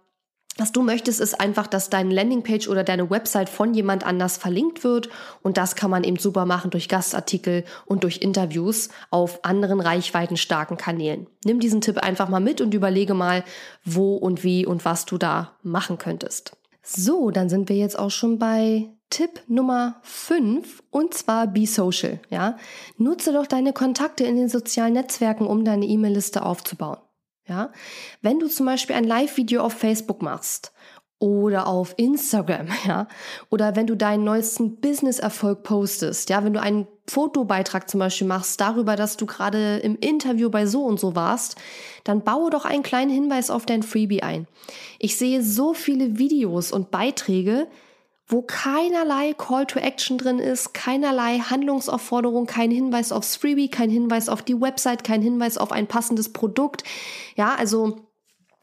was 0.60 0.72
du 0.72 0.82
möchtest, 0.82 1.20
ist 1.20 1.40
einfach, 1.40 1.68
dass 1.68 1.90
deine 1.90 2.14
Landingpage 2.14 2.68
oder 2.68 2.84
deine 2.84 3.10
Website 3.10 3.50
von 3.50 3.74
jemand 3.74 4.06
anders 4.06 4.38
verlinkt 4.38 4.84
wird. 4.84 5.10
Und 5.42 5.58
das 5.58 5.76
kann 5.76 5.90
man 5.90 6.04
eben 6.04 6.18
super 6.18 6.46
machen 6.46 6.72
durch 6.72 6.90
Gastartikel 6.90 7.64
und 7.86 8.04
durch 8.04 8.18
Interviews 8.18 8.90
auf 9.10 9.44
anderen 9.46 9.80
reichweitenstarken 9.80 10.78
Kanälen. 10.78 11.28
Nimm 11.46 11.60
diesen 11.60 11.82
Tipp 11.82 11.98
einfach 11.98 12.30
mal 12.30 12.40
mit 12.40 12.62
und 12.62 12.74
überlege 12.74 13.14
mal, 13.14 13.44
wo 13.86 14.16
und 14.16 14.44
wie 14.44 14.66
und 14.66 14.86
was 14.86 15.06
du 15.06 15.18
da 15.18 15.58
machen 15.64 15.98
könntest. 15.98 16.58
So, 16.84 17.32
dann 17.32 17.50
sind 17.50 17.70
wir 17.70 17.76
jetzt 17.76 17.98
auch 17.98 18.12
schon 18.12 18.40
bei 18.40 18.90
Tipp 19.10 19.42
Nummer 19.48 20.00
5 20.04 20.84
und 20.92 21.14
zwar 21.14 21.48
Be 21.48 21.66
Social. 21.66 22.20
Ja? 22.30 22.58
Nutze 22.98 23.34
doch 23.34 23.48
deine 23.48 23.74
Kontakte 23.74 24.24
in 24.24 24.36
den 24.36 24.50
sozialen 24.50 24.94
Netzwerken, 24.94 25.48
um 25.48 25.66
deine 25.66 25.86
E-Mail-Liste 25.86 26.46
aufzubauen. 26.46 26.98
Ja? 27.50 27.72
Wenn 28.22 28.40
du 28.40 28.48
zum 28.48 28.66
Beispiel 28.66 28.96
ein 28.96 29.04
Live-Video 29.04 29.62
auf 29.62 29.74
Facebook 29.74 30.22
machst 30.22 30.72
oder 31.20 31.68
auf 31.68 31.96
Instagram, 31.98 32.68
ja, 32.88 33.08
oder 33.50 33.76
wenn 33.76 33.88
du 33.88 33.96
deinen 33.96 34.24
neuesten 34.24 34.80
Business-Erfolg 34.80 35.64
postest, 35.64 36.30
ja, 36.30 36.44
wenn 36.44 36.54
du 36.54 36.62
einen 36.62 36.88
Fotobeitrag 37.08 37.90
zum 37.90 38.00
Beispiel 38.00 38.28
machst 38.28 38.62
darüber, 38.62 38.96
dass 38.96 39.18
du 39.18 39.26
gerade 39.26 39.78
im 39.80 39.98
Interview 39.98 40.50
bei 40.50 40.66
so 40.66 40.84
und 40.84 41.00
so 41.00 41.16
warst, 41.16 41.56
dann 42.04 42.24
baue 42.24 42.52
doch 42.52 42.66
einen 42.66 42.84
kleinen 42.84 43.12
Hinweis 43.12 43.50
auf 43.50 43.66
dein 43.66 43.84
Freebie 43.84 44.24
ein. 44.24 44.48
Ich 45.00 45.18
sehe 45.18 45.44
so 45.44 45.74
viele 45.74 46.18
Videos 46.18 46.72
und 46.72 46.92
Beiträge, 46.92 47.68
wo 48.30 48.44
keinerlei 48.44 49.34
Call 49.34 49.66
to 49.66 49.80
Action 49.80 50.20
drin 50.20 50.38
ist, 50.38 50.74
keinerlei 50.76 51.40
Handlungsaufforderung, 51.40 52.46
kein 52.46 52.70
Hinweis 52.70 53.12
aufs 53.12 53.36
Freebie, 53.36 53.70
kein 53.70 53.90
Hinweis 53.90 54.30
auf 54.30 54.44
die 54.44 54.62
Website, 54.62 55.04
kein 55.04 55.24
Hinweis 55.24 55.58
auf 55.58 55.72
ein 55.72 55.88
passendes 55.88 56.32
Produkt. 56.32 56.84
Ja, 57.36 57.56
also 57.56 57.98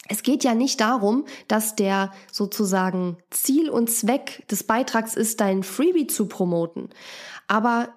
es 0.08 0.22
geht 0.22 0.44
ja 0.44 0.54
nicht 0.54 0.80
darum, 0.80 1.24
dass 1.48 1.74
der 1.74 2.12
sozusagen 2.30 3.18
Ziel 3.30 3.68
und 3.68 3.90
Zweck 3.90 4.46
des 4.48 4.62
Beitrags 4.62 5.16
ist, 5.16 5.40
dein 5.40 5.64
Freebie 5.64 6.06
zu 6.06 6.28
promoten. 6.28 6.90
Aber 7.48 7.88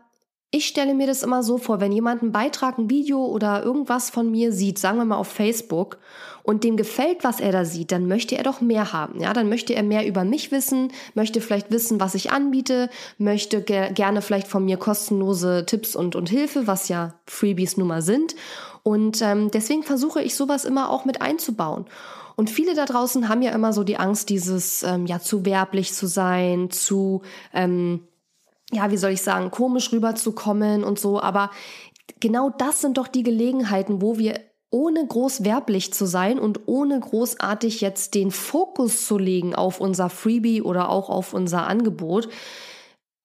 ich 0.52 0.66
stelle 0.66 0.96
mir 0.96 1.06
das 1.06 1.22
immer 1.22 1.44
so 1.44 1.60
vor, 1.60 1.80
wenn 1.80 1.92
jemand 1.92 2.24
einen 2.24 2.32
Beitrag, 2.32 2.80
ein 2.80 2.90
Video 2.90 3.24
oder 3.24 3.64
irgendwas 3.64 4.10
von 4.10 4.32
mir 4.32 4.52
sieht, 4.52 4.80
sagen 4.80 4.98
wir 4.98 5.06
mal 5.06 5.18
auf 5.18 5.28
Facebook, 5.28 6.00
und 6.42 6.64
dem 6.64 6.78
gefällt, 6.78 7.24
was 7.24 7.40
er 7.40 7.52
da 7.52 7.66
sieht, 7.66 7.92
dann 7.92 8.08
möchte 8.08 8.36
er 8.36 8.44
doch 8.44 8.60
mehr 8.60 8.92
haben. 8.92 9.20
Ja, 9.20 9.34
dann 9.34 9.50
möchte 9.50 9.76
er 9.76 9.84
mehr 9.84 10.08
über 10.08 10.24
mich 10.24 10.52
wissen, 10.52 10.92
möchte 11.14 11.42
vielleicht 11.42 11.70
wissen, 11.70 12.00
was 12.00 12.16
ich 12.16 12.32
anbiete, 12.32 12.90
möchte 13.20 13.62
ge 13.62 13.94
gerne 13.94 14.24
vielleicht 14.24 14.48
von 14.48 14.66
mir 14.66 14.78
kostenlose 14.78 15.66
Tipps 15.68 15.96
und, 15.96 16.16
und 16.16 16.30
Hilfe, 16.30 16.66
was 16.66 16.90
ja 16.90 17.14
Freebies 17.28 17.78
nun 17.78 17.88
mal 17.88 18.02
sind. 18.02 18.36
Und 18.82 19.22
ähm, 19.22 19.52
deswegen 19.52 19.84
versuche 19.84 20.24
ich 20.24 20.34
sowas 20.34 20.66
immer 20.66 20.90
auch 20.90 21.06
mit 21.06 21.22
einzubauen. 21.22 21.86
Und 22.36 22.50
viele 22.50 22.74
da 22.74 22.86
draußen 22.86 23.30
haben 23.30 23.44
ja 23.44 23.52
immer 23.52 23.74
so 23.74 23.84
die 23.84 23.98
Angst, 23.98 24.30
dieses 24.30 24.82
ähm, 24.82 25.06
ja 25.06 25.20
zu 25.20 25.46
werblich 25.46 25.94
zu 25.94 26.08
sein, 26.08 26.72
zu 26.72 27.22
ähm, 27.54 28.08
ja, 28.72 28.92
wie 28.92 28.98
soll 28.98 29.12
ich 29.12 29.22
sagen, 29.22 29.52
komisch 29.52 29.92
rüberzukommen 29.92 30.84
und 30.84 31.00
so. 31.00 31.22
Aber 31.22 31.52
genau 32.20 32.50
das 32.50 32.82
sind 32.82 32.98
doch 32.98 33.08
die 33.08 33.24
Gelegenheiten, 33.24 34.02
wo 34.02 34.18
wir 34.18 34.40
ohne 34.72 35.06
groß 35.06 35.44
werblich 35.44 35.94
zu 35.94 36.06
sein 36.06 36.38
und 36.40 36.68
ohne 36.68 37.00
großartig 37.00 37.82
jetzt 37.82 38.14
den 38.14 38.30
Fokus 38.30 39.08
zu 39.08 39.18
legen 39.18 39.56
auf 39.56 39.82
unser 39.82 40.10
Freebie 40.10 40.62
oder 40.62 40.90
auch 40.90 41.10
auf 41.10 41.34
unser 41.34 41.66
Angebot, 41.66 42.30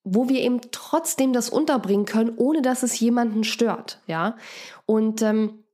wo 0.05 0.29
wir 0.29 0.41
eben 0.41 0.61
trotzdem 0.71 1.35
das 1.35 1.51
unterbringen 1.51 2.07
können, 2.07 2.33
ohne 2.37 2.63
dass 2.63 2.83
es 2.83 2.99
jemanden 2.99 3.45
stört, 3.45 4.01
ja. 4.07 4.37
Und 4.87 5.23
ähm, 5.23 5.65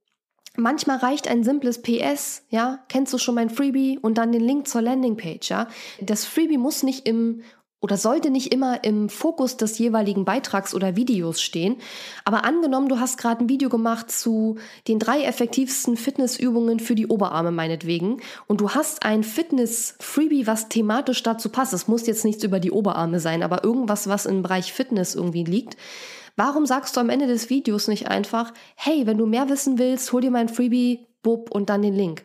Manchmal 0.57 0.99
reicht 0.99 1.29
ein 1.29 1.45
simples 1.45 1.81
PS, 1.81 2.43
ja, 2.51 2.81
kennst 2.89 3.13
du 3.13 3.19
schon 3.19 3.37
mein 3.37 3.51
Freebie 3.51 3.99
und 4.01 4.19
dann 4.19 4.33
den 4.33 4.43
Link 4.43 4.67
zur 4.67 4.83
Landingpage, 4.83 5.49
ja. 5.49 5.69
Das 6.01 6.25
Freebie 6.25 6.59
muss 6.59 6.83
nicht 6.83 7.07
im 7.07 7.43
oder 7.81 7.97
sollte 7.97 8.31
nicht 8.31 8.53
immer 8.53 8.85
im 8.85 9.09
Fokus 9.09 9.57
des 9.57 9.79
jeweiligen 9.79 10.25
Beitrags 10.25 10.75
oder 10.75 10.97
Videos 10.97 11.41
stehen. 11.41 11.77
Aber 12.25 12.45
angenommen, 12.45 12.89
du 12.89 13.01
hast 13.01 13.17
gerade 13.17 13.43
ein 13.45 13.49
Video 13.49 13.71
gemacht 13.71 14.11
zu 14.11 14.57
den 14.87 14.99
drei 14.99 15.23
effektivsten 15.23 15.97
Fitnessübungen 15.97 16.79
für 16.79 16.95
die 16.95 17.07
Oberarme 17.07 17.51
meinetwegen 17.51 18.21
und 18.47 18.61
du 18.61 18.71
hast 18.71 19.03
ein 19.03 19.25
Fitness-Freebie, 19.25 20.47
was 20.47 20.69
thematisch 20.69 21.23
dazu 21.23 21.49
passt. 21.49 21.73
Es 21.73 21.89
muss 21.89 22.07
jetzt 22.07 22.25
nichts 22.25 22.45
über 22.45 22.61
die 22.61 22.71
Oberarme 22.71 23.19
sein, 23.19 23.43
aber 23.43 23.65
irgendwas, 23.65 24.09
was 24.09 24.27
im 24.27 24.43
Bereich 24.43 24.73
Fitness 24.73 25.15
irgendwie 25.15 25.45
liegt. 25.45 25.77
Warum 26.37 26.67
sagst 26.67 26.97
du 26.97 27.01
am 27.01 27.09
Ende 27.09 27.27
des 27.27 27.51
Videos 27.51 27.89
nicht 27.89 28.09
einfach, 28.09 28.53
hey, 28.77 29.07
wenn 29.07 29.19
du 29.19 29.27
mehr 29.27 29.49
wissen 29.49 29.79
willst, 29.79 30.13
hol 30.13 30.21
dir 30.21 30.31
mein 30.31 30.49
Freebie, 30.49 31.07
bub 31.23 31.51
und 31.51 31.71
dann 31.71 31.83
den 31.83 31.95
Link? 31.95 32.25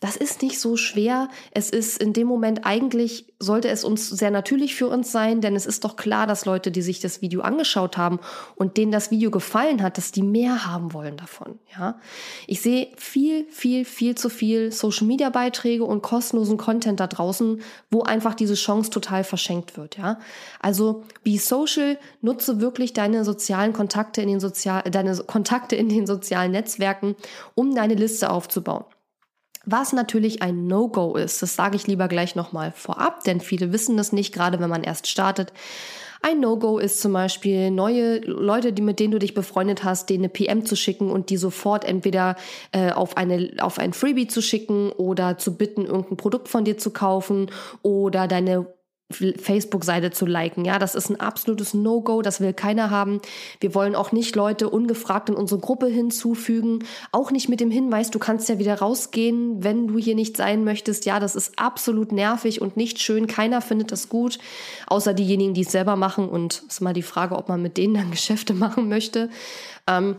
Das 0.00 0.16
ist 0.16 0.42
nicht 0.42 0.60
so 0.60 0.76
schwer. 0.76 1.28
Es 1.50 1.70
ist 1.70 2.00
in 2.00 2.12
dem 2.12 2.28
Moment 2.28 2.64
eigentlich, 2.64 3.32
sollte 3.40 3.68
es 3.68 3.82
uns 3.82 4.08
sehr 4.08 4.30
natürlich 4.30 4.76
für 4.76 4.86
uns 4.86 5.10
sein, 5.10 5.40
denn 5.40 5.56
es 5.56 5.66
ist 5.66 5.82
doch 5.84 5.96
klar, 5.96 6.28
dass 6.28 6.44
Leute, 6.44 6.70
die 6.70 6.82
sich 6.82 7.00
das 7.00 7.20
Video 7.20 7.40
angeschaut 7.40 7.96
haben 7.96 8.20
und 8.54 8.76
denen 8.76 8.92
das 8.92 9.10
Video 9.10 9.32
gefallen 9.32 9.82
hat, 9.82 9.98
dass 9.98 10.12
die 10.12 10.22
mehr 10.22 10.66
haben 10.66 10.92
wollen 10.92 11.16
davon. 11.16 11.58
Ja, 11.76 11.98
ich 12.46 12.60
sehe 12.60 12.88
viel, 12.96 13.44
viel, 13.50 13.84
viel 13.84 14.14
zu 14.14 14.28
viel 14.28 14.70
Social 14.70 15.06
Media 15.08 15.30
Beiträge 15.30 15.84
und 15.84 16.02
kostenlosen 16.02 16.58
Content 16.58 17.00
da 17.00 17.08
draußen, 17.08 17.60
wo 17.90 18.02
einfach 18.02 18.34
diese 18.34 18.54
Chance 18.54 18.90
total 18.90 19.24
verschenkt 19.24 19.76
wird. 19.76 19.98
Ja, 19.98 20.20
also 20.60 21.02
be 21.24 21.38
social, 21.38 21.98
nutze 22.22 22.60
wirklich 22.60 22.92
deine 22.92 23.24
sozialen 23.24 23.72
Kontakte 23.72 24.22
in 24.22 24.28
den 24.28 24.40
sozial, 24.40 24.82
deine 24.84 25.16
Kontakte 25.16 25.74
in 25.74 25.88
den 25.88 26.06
sozialen 26.06 26.52
Netzwerken, 26.52 27.16
um 27.56 27.74
deine 27.74 27.94
Liste 27.94 28.30
aufzubauen. 28.30 28.84
Was 29.70 29.92
natürlich 29.92 30.40
ein 30.40 30.66
No-Go 30.66 31.14
ist, 31.16 31.42
das 31.42 31.54
sage 31.54 31.76
ich 31.76 31.86
lieber 31.86 32.08
gleich 32.08 32.34
nochmal 32.34 32.72
vorab, 32.74 33.22
denn 33.24 33.42
viele 33.42 33.70
wissen 33.70 33.98
das 33.98 34.12
nicht, 34.12 34.32
gerade 34.32 34.60
wenn 34.60 34.70
man 34.70 34.82
erst 34.82 35.08
startet. 35.08 35.52
Ein 36.22 36.40
No-Go 36.40 36.78
ist 36.78 37.02
zum 37.02 37.12
Beispiel 37.12 37.70
neue 37.70 38.20
Leute, 38.20 38.72
die 38.72 38.80
mit 38.80 38.98
denen 38.98 39.10
du 39.10 39.18
dich 39.18 39.34
befreundet 39.34 39.84
hast, 39.84 40.08
denen 40.08 40.24
eine 40.24 40.30
PM 40.30 40.64
zu 40.64 40.74
schicken 40.74 41.10
und 41.10 41.28
die 41.28 41.36
sofort 41.36 41.84
entweder 41.84 42.36
äh, 42.72 42.92
auf 42.92 43.18
eine 43.18 43.50
auf 43.60 43.78
ein 43.78 43.92
Freebie 43.92 44.26
zu 44.26 44.40
schicken 44.40 44.90
oder 44.90 45.36
zu 45.36 45.58
bitten, 45.58 45.84
irgendein 45.84 46.16
Produkt 46.16 46.48
von 46.48 46.64
dir 46.64 46.78
zu 46.78 46.90
kaufen 46.90 47.50
oder 47.82 48.26
deine 48.26 48.66
Facebook-Seite 49.10 50.10
zu 50.10 50.26
liken. 50.26 50.66
Ja, 50.66 50.78
das 50.78 50.94
ist 50.94 51.08
ein 51.08 51.18
absolutes 51.18 51.72
No-Go, 51.72 52.20
das 52.20 52.40
will 52.40 52.52
keiner 52.52 52.90
haben. 52.90 53.20
Wir 53.58 53.74
wollen 53.74 53.94
auch 53.94 54.12
nicht 54.12 54.36
Leute 54.36 54.68
ungefragt 54.68 55.30
in 55.30 55.34
unsere 55.34 55.60
Gruppe 55.60 55.86
hinzufügen. 55.86 56.84
Auch 57.10 57.30
nicht 57.30 57.48
mit 57.48 57.60
dem 57.60 57.70
Hinweis, 57.70 58.10
du 58.10 58.18
kannst 58.18 58.50
ja 58.50 58.58
wieder 58.58 58.78
rausgehen, 58.78 59.64
wenn 59.64 59.88
du 59.88 59.98
hier 59.98 60.14
nicht 60.14 60.36
sein 60.36 60.62
möchtest. 60.62 61.06
Ja, 61.06 61.20
das 61.20 61.36
ist 61.36 61.58
absolut 61.58 62.12
nervig 62.12 62.60
und 62.60 62.76
nicht 62.76 63.00
schön. 63.00 63.26
Keiner 63.26 63.62
findet 63.62 63.92
das 63.92 64.10
gut, 64.10 64.38
außer 64.86 65.14
diejenigen, 65.14 65.54
die 65.54 65.62
es 65.62 65.72
selber 65.72 65.96
machen. 65.96 66.28
Und 66.28 66.64
ist 66.68 66.82
mal 66.82 66.92
die 66.92 67.02
Frage, 67.02 67.36
ob 67.36 67.48
man 67.48 67.62
mit 67.62 67.78
denen 67.78 67.94
dann 67.94 68.10
Geschäfte 68.18 68.52
machen 68.52 68.88
möchte. 68.90 69.30
Ähm, 69.86 70.16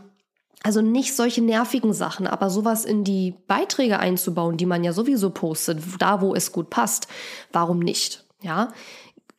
Also 0.63 0.81
nicht 0.81 1.15
solche 1.15 1.41
nervigen 1.41 1.93
Sachen, 1.93 2.27
aber 2.27 2.49
sowas 2.49 2.85
in 2.85 3.03
die 3.03 3.35
Beiträge 3.47 3.99
einzubauen, 3.99 4.57
die 4.57 4.65
man 4.65 4.83
ja 4.83 4.93
sowieso 4.93 5.29
postet, 5.29 5.79
da 5.99 6.21
wo 6.21 6.35
es 6.35 6.51
gut 6.51 6.69
passt. 6.69 7.07
Warum 7.53 7.79
nicht? 7.79 8.25
Ja, 8.41 8.69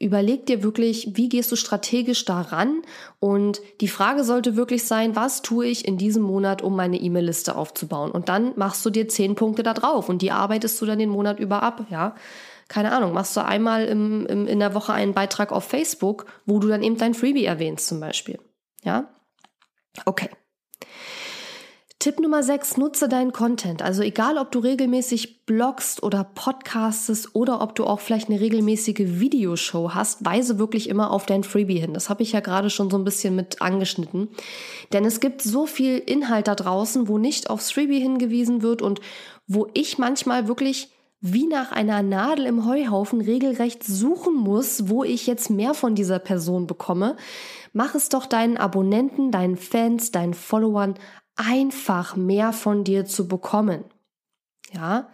überleg 0.01 0.47
dir 0.47 0.63
wirklich, 0.63 1.11
wie 1.15 1.29
gehst 1.29 1.53
du 1.53 1.57
strategisch 1.57 2.25
daran? 2.25 2.83
Und 3.19 3.61
die 3.81 3.89
Frage 3.89 4.25
sollte 4.25 4.57
wirklich 4.57 4.85
sein, 4.85 5.15
was 5.15 5.43
tue 5.43 5.67
ich 5.67 5.87
in 5.87 5.99
diesem 5.99 6.23
Monat, 6.23 6.63
um 6.63 6.75
meine 6.75 6.99
E-Mail-Liste 6.99 7.55
aufzubauen? 7.55 8.11
Und 8.11 8.29
dann 8.29 8.53
machst 8.57 8.85
du 8.85 8.91
dir 8.91 9.09
zehn 9.09 9.35
Punkte 9.35 9.63
da 9.63 9.75
drauf 9.75 10.09
und 10.09 10.23
die 10.23 10.33
arbeitest 10.33 10.81
du 10.81 10.87
dann 10.87 10.99
den 10.99 11.11
Monat 11.11 11.39
über 11.39 11.63
ab, 11.63 11.87
ja. 11.91 12.15
Keine 12.69 12.93
Ahnung, 12.93 13.13
machst 13.13 13.37
du 13.37 13.45
einmal 13.45 13.85
im, 13.87 14.27
im, 14.27 14.47
in 14.47 14.61
der 14.61 14.75
Woche 14.75 14.93
einen 14.93 15.13
Beitrag 15.13 15.51
auf 15.51 15.65
Facebook, 15.65 16.27
wo 16.47 16.61
du 16.61 16.69
dann 16.69 16.85
eben 16.85 16.97
dein 16.97 17.15
Freebie 17.15 17.45
erwähnst 17.45 17.89
zum 17.89 17.99
Beispiel. 17.99 18.39
Ja? 18.85 19.09
Okay. 20.05 20.31
Tipp 22.01 22.19
Nummer 22.19 22.43
6, 22.43 22.79
nutze 22.79 23.11
deinen 23.11 23.31
Content. 23.31 23.83
Also 23.83 24.01
egal, 24.01 24.39
ob 24.39 24.51
du 24.51 24.61
regelmäßig 24.61 25.45
bloggst 25.45 26.03
oder 26.03 26.25
podcastest 26.25 27.35
oder 27.35 27.61
ob 27.61 27.75
du 27.75 27.85
auch 27.85 28.01
vielleicht 28.01 28.31
eine 28.31 28.41
regelmäßige 28.41 29.21
Videoshow 29.21 29.93
hast, 29.93 30.25
weise 30.25 30.59
wirklich 30.59 30.89
immer 30.89 31.11
auf 31.11 31.27
dein 31.27 31.45
Freebie 31.45 31.79
hin. 31.79 31.93
Das 31.93 32.09
habe 32.09 32.23
ich 32.23 32.33
ja 32.33 32.41
gerade 32.41 32.71
schon 32.71 32.89
so 32.89 32.97
ein 32.97 33.05
bisschen 33.05 33.37
mit 33.37 33.61
angeschnitten. 33.61 34.29
Denn 34.95 35.05
es 35.05 35.21
gibt 35.21 35.43
so 35.43 35.67
viel 35.67 35.99
Inhalt 35.99 36.49
da 36.49 36.55
draußen, 36.55 37.07
wo 37.07 37.19
nicht 37.19 37.51
aufs 37.51 37.71
Freebie 37.71 38.01
hingewiesen 38.01 38.63
wird 38.63 38.81
und 38.81 39.03
wo 39.47 39.69
ich 39.75 39.99
manchmal 39.99 40.49
wirklich 40.49 40.89
wie 41.21 41.47
nach 41.47 41.71
einer 41.71 42.03
Nadel 42.03 42.47
im 42.47 42.65
Heuhaufen 42.65 43.21
regelrecht 43.21 43.85
suchen 43.85 44.35
muss, 44.35 44.89
wo 44.89 45.05
ich 45.05 45.27
jetzt 45.27 45.51
mehr 45.51 45.75
von 45.75 45.95
dieser 45.95 46.19
Person 46.19 46.67
bekomme. 46.67 47.17
Mach 47.75 47.95
es 47.95 48.09
doch 48.09 48.25
deinen 48.25 48.57
Abonnenten, 48.57 49.31
deinen 49.31 49.59
Fans, 49.59 50.13
deinen 50.13 50.33
Followern 50.33 50.95
einfach 51.41 52.17
mehr 52.17 52.53
von 52.53 52.85
dir 52.85 53.07
zu 53.07 53.27
bekommen. 53.27 53.85
Ja, 54.73 55.11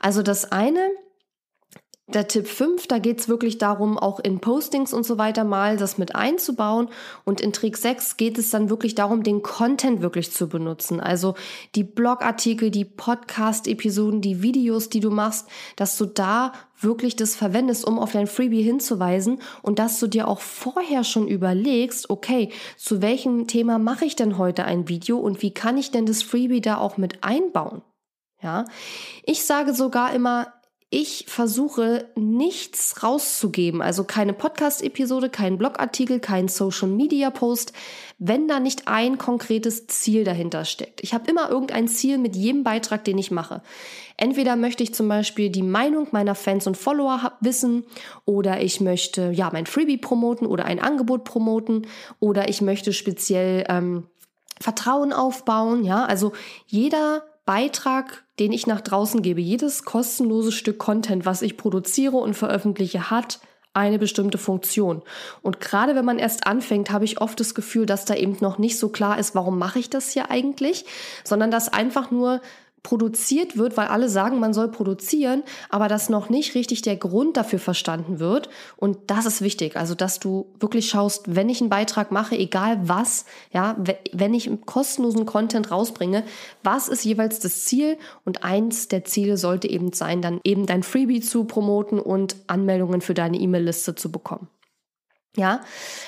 also 0.00 0.22
das 0.22 0.52
eine, 0.52 0.90
der 2.08 2.26
Tipp 2.26 2.48
5, 2.48 2.88
da 2.88 2.98
geht 2.98 3.20
es 3.20 3.28
wirklich 3.28 3.58
darum, 3.58 3.96
auch 3.96 4.18
in 4.18 4.40
Postings 4.40 4.92
und 4.92 5.06
so 5.06 5.18
weiter 5.18 5.44
mal 5.44 5.76
das 5.76 5.98
mit 5.98 6.16
einzubauen. 6.16 6.88
Und 7.24 7.40
in 7.40 7.52
Trick 7.52 7.76
6 7.76 8.16
geht 8.16 8.38
es 8.38 8.50
dann 8.50 8.70
wirklich 8.70 8.94
darum, 8.94 9.22
den 9.22 9.42
Content 9.42 10.02
wirklich 10.02 10.32
zu 10.32 10.48
benutzen. 10.48 11.00
Also 11.00 11.34
die 11.76 11.84
Blogartikel, 11.84 12.70
die 12.70 12.84
Podcast-Episoden, 12.84 14.20
die 14.20 14.42
Videos, 14.42 14.88
die 14.88 15.00
du 15.00 15.10
machst, 15.10 15.48
dass 15.76 15.96
du 15.96 16.06
da 16.06 16.52
wirklich 16.80 17.14
das 17.14 17.36
verwendest, 17.36 17.86
um 17.86 18.00
auf 18.00 18.10
dein 18.10 18.26
Freebie 18.26 18.62
hinzuweisen 18.62 19.40
und 19.62 19.78
dass 19.78 20.00
du 20.00 20.08
dir 20.08 20.26
auch 20.26 20.40
vorher 20.40 21.04
schon 21.04 21.28
überlegst, 21.28 22.10
okay, 22.10 22.50
zu 22.76 23.00
welchem 23.00 23.46
Thema 23.46 23.78
mache 23.78 24.04
ich 24.04 24.16
denn 24.16 24.38
heute 24.38 24.64
ein 24.64 24.88
Video 24.88 25.18
und 25.18 25.40
wie 25.40 25.54
kann 25.54 25.78
ich 25.78 25.92
denn 25.92 26.06
das 26.06 26.24
Freebie 26.24 26.60
da 26.60 26.78
auch 26.78 26.96
mit 26.96 27.22
einbauen? 27.22 27.82
Ja, 28.42 28.64
ich 29.22 29.44
sage 29.44 29.72
sogar 29.72 30.12
immer, 30.12 30.52
ich 30.92 31.24
versuche 31.26 32.06
nichts 32.16 33.02
rauszugeben, 33.02 33.80
also 33.80 34.04
keine 34.04 34.34
Podcast-Episode, 34.34 35.30
keinen 35.30 35.56
Blogartikel, 35.56 36.20
keinen 36.20 36.48
Social-Media-Post, 36.48 37.72
wenn 38.18 38.46
da 38.46 38.60
nicht 38.60 38.88
ein 38.88 39.16
konkretes 39.16 39.86
Ziel 39.86 40.22
dahinter 40.24 40.66
steckt. 40.66 41.02
Ich 41.02 41.14
habe 41.14 41.30
immer 41.30 41.48
irgendein 41.48 41.88
Ziel 41.88 42.18
mit 42.18 42.36
jedem 42.36 42.62
Beitrag, 42.62 43.04
den 43.04 43.16
ich 43.16 43.30
mache. 43.30 43.62
Entweder 44.18 44.54
möchte 44.54 44.82
ich 44.82 44.94
zum 44.94 45.08
Beispiel 45.08 45.48
die 45.48 45.62
Meinung 45.62 46.08
meiner 46.10 46.34
Fans 46.34 46.66
und 46.66 46.76
Follower 46.76 47.32
wissen 47.40 47.84
oder 48.26 48.60
ich 48.60 48.82
möchte 48.82 49.30
ja 49.30 49.48
mein 49.50 49.64
Freebie 49.64 49.96
promoten 49.96 50.46
oder 50.46 50.66
ein 50.66 50.78
Angebot 50.78 51.24
promoten 51.24 51.86
oder 52.20 52.50
ich 52.50 52.60
möchte 52.60 52.92
speziell 52.92 53.64
ähm, 53.70 54.08
Vertrauen 54.60 55.14
aufbauen. 55.14 55.84
Ja, 55.84 56.04
also 56.04 56.32
jeder 56.66 57.24
Beitrag, 57.44 58.24
den 58.38 58.52
ich 58.52 58.66
nach 58.66 58.80
draußen 58.80 59.22
gebe, 59.22 59.40
jedes 59.40 59.84
kostenlose 59.84 60.52
Stück 60.52 60.78
Content, 60.78 61.26
was 61.26 61.42
ich 61.42 61.56
produziere 61.56 62.16
und 62.16 62.34
veröffentliche, 62.34 63.10
hat 63.10 63.40
eine 63.74 63.98
bestimmte 63.98 64.38
Funktion. 64.38 65.02
Und 65.40 65.60
gerade 65.60 65.94
wenn 65.94 66.04
man 66.04 66.18
erst 66.18 66.46
anfängt, 66.46 66.90
habe 66.90 67.04
ich 67.04 67.20
oft 67.20 67.40
das 67.40 67.54
Gefühl, 67.54 67.86
dass 67.86 68.04
da 68.04 68.14
eben 68.14 68.36
noch 68.40 68.58
nicht 68.58 68.78
so 68.78 68.90
klar 68.90 69.18
ist, 69.18 69.34
warum 69.34 69.58
mache 69.58 69.78
ich 69.78 69.88
das 69.88 70.10
hier 70.10 70.30
eigentlich, 70.30 70.84
sondern 71.24 71.50
dass 71.50 71.72
einfach 71.72 72.10
nur 72.10 72.40
produziert 72.82 73.56
wird, 73.56 73.76
weil 73.76 73.86
alle 73.86 74.08
sagen, 74.08 74.40
man 74.40 74.52
soll 74.52 74.68
produzieren, 74.68 75.42
aber 75.70 75.88
dass 75.88 76.08
noch 76.08 76.28
nicht 76.28 76.54
richtig 76.54 76.82
der 76.82 76.96
Grund 76.96 77.36
dafür 77.36 77.58
verstanden 77.58 78.18
wird. 78.18 78.48
Und 78.76 78.98
das 79.06 79.24
ist 79.26 79.40
wichtig. 79.40 79.76
Also, 79.76 79.94
dass 79.94 80.18
du 80.18 80.46
wirklich 80.58 80.88
schaust, 80.88 81.34
wenn 81.34 81.48
ich 81.48 81.60
einen 81.60 81.70
Beitrag 81.70 82.10
mache, 82.10 82.36
egal 82.36 82.80
was, 82.82 83.24
ja, 83.52 83.76
wenn 84.12 84.34
ich 84.34 84.50
kostenlosen 84.66 85.26
Content 85.26 85.70
rausbringe, 85.70 86.24
was 86.62 86.88
ist 86.88 87.04
jeweils 87.04 87.38
das 87.38 87.64
Ziel? 87.64 87.98
Und 88.24 88.44
eins 88.44 88.88
der 88.88 89.04
Ziele 89.04 89.36
sollte 89.36 89.68
eben 89.70 89.92
sein, 89.92 90.20
dann 90.20 90.40
eben 90.42 90.66
dein 90.66 90.82
Freebie 90.82 91.20
zu 91.20 91.44
promoten 91.44 92.00
und 92.00 92.36
Anmeldungen 92.48 93.00
für 93.00 93.14
deine 93.14 93.38
E-Mail-Liste 93.38 93.94
zu 93.94 94.10
bekommen. 94.10 94.48
Ja, 95.34 95.62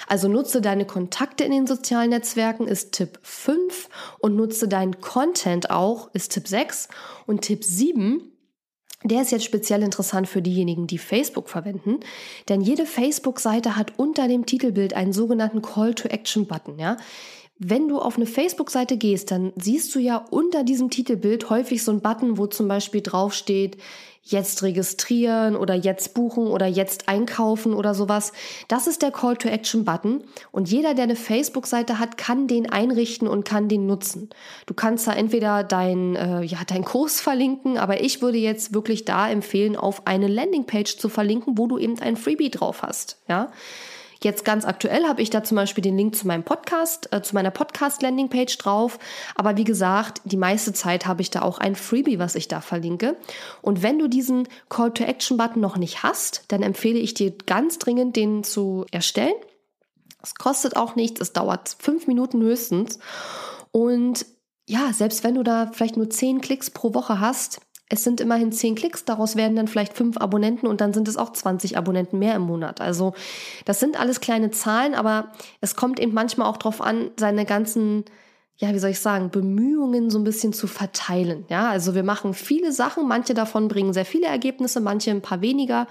also 0.06 0.28
nutze 0.28 0.60
deine 0.60 0.84
Kontakte 0.84 1.44
in 1.44 1.52
den 1.52 1.66
sozialen 1.66 2.10
Netzwerken 2.10 2.66
ist 2.66 2.92
Tipp 2.92 3.18
5 3.22 3.88
und 4.18 4.36
nutze 4.36 4.68
deinen 4.68 5.00
Content 5.00 5.70
auch 5.70 6.10
ist 6.12 6.32
Tipp 6.32 6.46
6 6.46 6.88
und 7.26 7.40
Tipp 7.40 7.64
7 7.64 8.30
der 9.06 9.20
ist 9.20 9.32
jetzt 9.32 9.44
speziell 9.44 9.82
interessant 9.82 10.26
für 10.28 10.40
diejenigen, 10.40 10.86
die 10.86 10.96
Facebook 10.96 11.50
verwenden, 11.50 12.00
denn 12.48 12.62
jede 12.62 12.86
Facebook-Seite 12.86 13.76
hat 13.76 13.98
unter 13.98 14.28
dem 14.28 14.46
Titelbild 14.46 14.94
einen 14.94 15.12
sogenannten 15.12 15.60
Call-to-Action-Button. 15.60 16.78
Ja? 16.78 16.96
Wenn 17.66 17.88
du 17.88 17.98
auf 17.98 18.16
eine 18.16 18.26
Facebook-Seite 18.26 18.98
gehst, 18.98 19.30
dann 19.30 19.54
siehst 19.56 19.94
du 19.94 19.98
ja 19.98 20.22
unter 20.28 20.64
diesem 20.64 20.90
Titelbild 20.90 21.48
häufig 21.48 21.82
so 21.82 21.92
einen 21.92 22.02
Button, 22.02 22.36
wo 22.36 22.46
zum 22.46 22.68
Beispiel 22.68 23.00
draufsteht, 23.00 23.78
jetzt 24.22 24.62
registrieren 24.62 25.56
oder 25.56 25.74
jetzt 25.74 26.12
buchen 26.12 26.48
oder 26.48 26.66
jetzt 26.66 27.08
einkaufen 27.08 27.72
oder 27.72 27.94
sowas. 27.94 28.34
Das 28.68 28.86
ist 28.86 29.00
der 29.00 29.12
Call 29.12 29.38
to 29.38 29.48
Action 29.48 29.86
Button 29.86 30.24
und 30.52 30.70
jeder, 30.70 30.92
der 30.92 31.04
eine 31.04 31.16
Facebook-Seite 31.16 31.98
hat, 31.98 32.18
kann 32.18 32.48
den 32.48 32.68
einrichten 32.68 33.28
und 33.28 33.46
kann 33.46 33.68
den 33.68 33.86
nutzen. 33.86 34.28
Du 34.66 34.74
kannst 34.74 35.06
da 35.06 35.14
entweder 35.14 35.64
dein, 35.64 36.16
äh, 36.16 36.42
ja, 36.42 36.58
dein 36.66 36.84
Kurs 36.84 37.22
verlinken, 37.22 37.78
aber 37.78 38.02
ich 38.02 38.20
würde 38.20 38.36
jetzt 38.36 38.74
wirklich 38.74 39.06
da 39.06 39.30
empfehlen, 39.30 39.74
auf 39.74 40.06
eine 40.06 40.28
Landingpage 40.28 40.98
zu 40.98 41.08
verlinken, 41.08 41.56
wo 41.56 41.66
du 41.66 41.78
eben 41.78 41.98
ein 41.98 42.18
Freebie 42.18 42.50
drauf 42.50 42.82
hast. 42.82 43.22
Ja. 43.26 43.50
Jetzt 44.24 44.46
ganz 44.46 44.64
aktuell 44.64 45.04
habe 45.04 45.20
ich 45.20 45.28
da 45.28 45.44
zum 45.44 45.56
Beispiel 45.56 45.82
den 45.82 45.98
Link 45.98 46.16
zu 46.16 46.26
meinem 46.26 46.44
Podcast, 46.44 47.12
äh, 47.12 47.20
zu 47.20 47.34
meiner 47.34 47.50
Podcast-Landingpage 47.50 48.56
drauf. 48.56 48.98
Aber 49.34 49.58
wie 49.58 49.64
gesagt, 49.64 50.22
die 50.24 50.38
meiste 50.38 50.72
Zeit 50.72 51.04
habe 51.04 51.20
ich 51.20 51.30
da 51.30 51.42
auch 51.42 51.58
ein 51.58 51.76
Freebie, 51.76 52.18
was 52.18 52.34
ich 52.34 52.48
da 52.48 52.62
verlinke. 52.62 53.18
Und 53.60 53.82
wenn 53.82 53.98
du 53.98 54.08
diesen 54.08 54.48
Call-to-Action-Button 54.70 55.60
noch 55.60 55.76
nicht 55.76 56.02
hast, 56.02 56.44
dann 56.48 56.62
empfehle 56.62 56.98
ich 56.98 57.12
dir 57.12 57.32
ganz 57.44 57.78
dringend, 57.78 58.16
den 58.16 58.44
zu 58.44 58.86
erstellen. 58.90 59.34
Es 60.22 60.34
kostet 60.34 60.74
auch 60.74 60.96
nichts, 60.96 61.20
es 61.20 61.34
dauert 61.34 61.76
fünf 61.78 62.06
Minuten 62.06 62.40
höchstens. 62.40 62.98
Und 63.72 64.24
ja, 64.66 64.94
selbst 64.94 65.22
wenn 65.22 65.34
du 65.34 65.42
da 65.42 65.70
vielleicht 65.70 65.98
nur 65.98 66.08
zehn 66.08 66.40
Klicks 66.40 66.70
pro 66.70 66.94
Woche 66.94 67.20
hast, 67.20 67.60
es 67.94 68.04
sind 68.04 68.20
immerhin 68.20 68.52
10 68.52 68.74
Klicks, 68.74 69.04
daraus 69.04 69.36
werden 69.36 69.56
dann 69.56 69.68
vielleicht 69.68 69.96
5 69.96 70.18
Abonnenten 70.18 70.66
und 70.66 70.80
dann 70.80 70.92
sind 70.92 71.08
es 71.08 71.16
auch 71.16 71.32
20 71.32 71.78
Abonnenten 71.78 72.18
mehr 72.18 72.34
im 72.34 72.42
Monat. 72.42 72.80
Also 72.80 73.14
das 73.64 73.80
sind 73.80 73.98
alles 73.98 74.20
kleine 74.20 74.50
Zahlen, 74.50 74.94
aber 74.94 75.28
es 75.60 75.76
kommt 75.76 76.00
eben 76.00 76.12
manchmal 76.12 76.48
auch 76.48 76.56
darauf 76.56 76.80
an, 76.80 77.10
seine 77.16 77.44
ganzen 77.44 78.04
ja, 78.56 78.72
wie 78.72 78.78
soll 78.78 78.90
ich 78.90 79.00
sagen, 79.00 79.30
Bemühungen 79.30 80.10
so 80.10 80.18
ein 80.18 80.24
bisschen 80.24 80.52
zu 80.52 80.68
verteilen. 80.68 81.44
Ja, 81.48 81.70
also 81.70 81.96
wir 81.96 82.04
machen 82.04 82.34
viele 82.34 82.72
Sachen, 82.72 83.08
manche 83.08 83.34
davon 83.34 83.66
bringen 83.66 83.92
sehr 83.92 84.04
viele 84.04 84.26
Ergebnisse, 84.26 84.80
manche 84.80 85.10
ein 85.10 85.22
paar 85.22 85.40
weniger. 85.40 85.88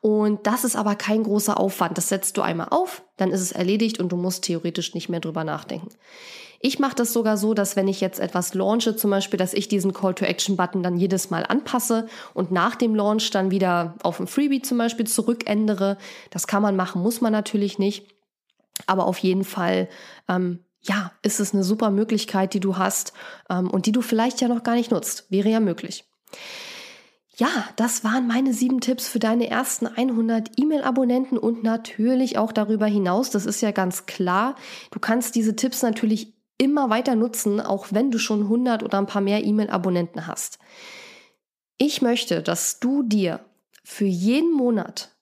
Und 0.00 0.46
das 0.46 0.62
ist 0.62 0.76
aber 0.76 0.94
kein 0.94 1.24
großer 1.24 1.58
Aufwand. 1.58 1.98
Das 1.98 2.08
setzt 2.08 2.36
du 2.36 2.42
einmal 2.42 2.68
auf, 2.70 3.02
dann 3.16 3.30
ist 3.30 3.40
es 3.40 3.50
erledigt 3.50 3.98
und 3.98 4.12
du 4.12 4.16
musst 4.16 4.44
theoretisch 4.44 4.94
nicht 4.94 5.08
mehr 5.08 5.20
drüber 5.20 5.42
nachdenken. 5.42 5.88
Ich 6.60 6.78
mache 6.78 6.94
das 6.94 7.12
sogar 7.12 7.36
so, 7.36 7.52
dass 7.52 7.76
wenn 7.76 7.88
ich 7.88 8.00
jetzt 8.00 8.20
etwas 8.20 8.54
launche, 8.54 8.96
zum 8.96 9.10
Beispiel, 9.10 9.36
dass 9.36 9.52
ich 9.52 9.68
diesen 9.68 9.92
Call-to-Action-Button 9.92 10.82
dann 10.82 10.96
jedes 10.96 11.30
Mal 11.30 11.44
anpasse 11.44 12.06
und 12.32 12.52
nach 12.52 12.76
dem 12.76 12.94
Launch 12.94 13.30
dann 13.32 13.50
wieder 13.50 13.96
auf 14.02 14.20
ein 14.20 14.28
Freebie 14.28 14.62
zum 14.62 14.78
Beispiel 14.78 15.06
zurückändere. 15.06 15.98
Das 16.30 16.46
kann 16.46 16.62
man 16.62 16.76
machen, 16.76 17.02
muss 17.02 17.20
man 17.20 17.32
natürlich 17.32 17.78
nicht. 17.78 18.06
Aber 18.86 19.04
auf 19.06 19.18
jeden 19.18 19.44
Fall, 19.44 19.88
ähm, 20.26 20.60
ja, 20.84 21.12
ist 21.22 21.40
es 21.40 21.54
eine 21.54 21.64
super 21.64 21.90
Möglichkeit, 21.90 22.54
die 22.54 22.60
du 22.60 22.76
hast 22.76 23.12
ähm, 23.50 23.70
und 23.70 23.86
die 23.86 23.92
du 23.92 24.02
vielleicht 24.02 24.40
ja 24.40 24.48
noch 24.48 24.62
gar 24.62 24.74
nicht 24.74 24.90
nutzt. 24.90 25.26
Wäre 25.30 25.48
ja 25.48 25.60
möglich. 25.60 26.04
Ja, 27.36 27.48
das 27.76 28.04
waren 28.04 28.28
meine 28.28 28.52
sieben 28.54 28.80
Tipps 28.80 29.08
für 29.08 29.18
deine 29.18 29.50
ersten 29.50 29.88
100 29.88 30.52
E-Mail-Abonnenten 30.56 31.36
und 31.36 31.64
natürlich 31.64 32.38
auch 32.38 32.52
darüber 32.52 32.86
hinaus. 32.86 33.30
Das 33.30 33.44
ist 33.44 33.60
ja 33.60 33.72
ganz 33.72 34.06
klar. 34.06 34.54
Du 34.92 35.00
kannst 35.00 35.34
diese 35.34 35.56
Tipps 35.56 35.82
natürlich 35.82 36.32
immer 36.58 36.90
weiter 36.90 37.16
nutzen, 37.16 37.60
auch 37.60 37.88
wenn 37.90 38.12
du 38.12 38.18
schon 38.18 38.42
100 38.42 38.84
oder 38.84 38.98
ein 38.98 39.06
paar 39.06 39.22
mehr 39.22 39.42
E-Mail-Abonnenten 39.42 40.28
hast. 40.28 40.58
Ich 41.78 42.02
möchte, 42.02 42.40
dass 42.40 42.78
du 42.78 43.02
dir 43.02 43.40
für 43.82 44.06
jeden 44.06 44.52
Monat 44.52 45.13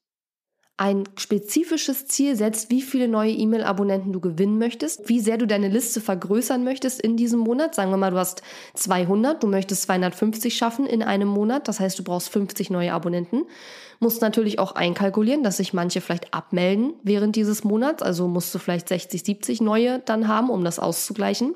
ein 0.79 1.05
spezifisches 1.17 2.07
Ziel 2.07 2.35
setzt, 2.35 2.71
wie 2.71 2.83
viele 2.83 3.07
neue 3.07 3.33
E-Mail-Abonnenten 3.33 4.13
du 4.13 4.21
gewinnen 4.21 4.59
möchtest, 4.59 5.09
wie 5.09 5.21
sehr 5.21 5.37
du 5.37 5.47
deine 5.47 5.69
Liste 5.69 6.01
vergrößern 6.01 6.65
möchtest 6.65 7.01
in 7.01 7.17
diesem 7.17 7.41
Monat. 7.41 7.75
Sagen 7.75 7.91
wir 7.91 7.99
mal, 7.99 8.11
du 8.11 8.17
hast 8.17 8.43
200, 8.75 9.43
du 9.43 9.47
möchtest 9.47 9.83
250 9.83 10.57
schaffen 10.57 10.87
in 10.87 11.03
einem 11.03 11.29
Monat, 11.29 11.69
das 11.69 11.79
heißt, 11.79 11.99
du 11.99 12.05
brauchst 12.05 12.31
50 12.31 12.71
neue 12.71 12.93
Abonnenten. 12.93 13.45
Musst 14.01 14.23
natürlich 14.23 14.59
auch 14.59 14.73
einkalkulieren, 14.73 15.45
dass 15.45 15.59
sich 15.59 15.73
manche 15.73 16.01
vielleicht 16.01 16.35
abmelden 16.35 16.95
während 17.03 17.37
dieses 17.37 17.63
Monats, 17.63 18.03
also 18.03 18.27
musst 18.27 18.53
du 18.55 18.59
vielleicht 18.59 18.89
60, 18.89 19.23
70 19.23 19.61
neue 19.61 20.01
dann 20.01 20.27
haben, 20.27 20.51
um 20.51 20.65
das 20.65 20.79
auszugleichen. 20.79 21.55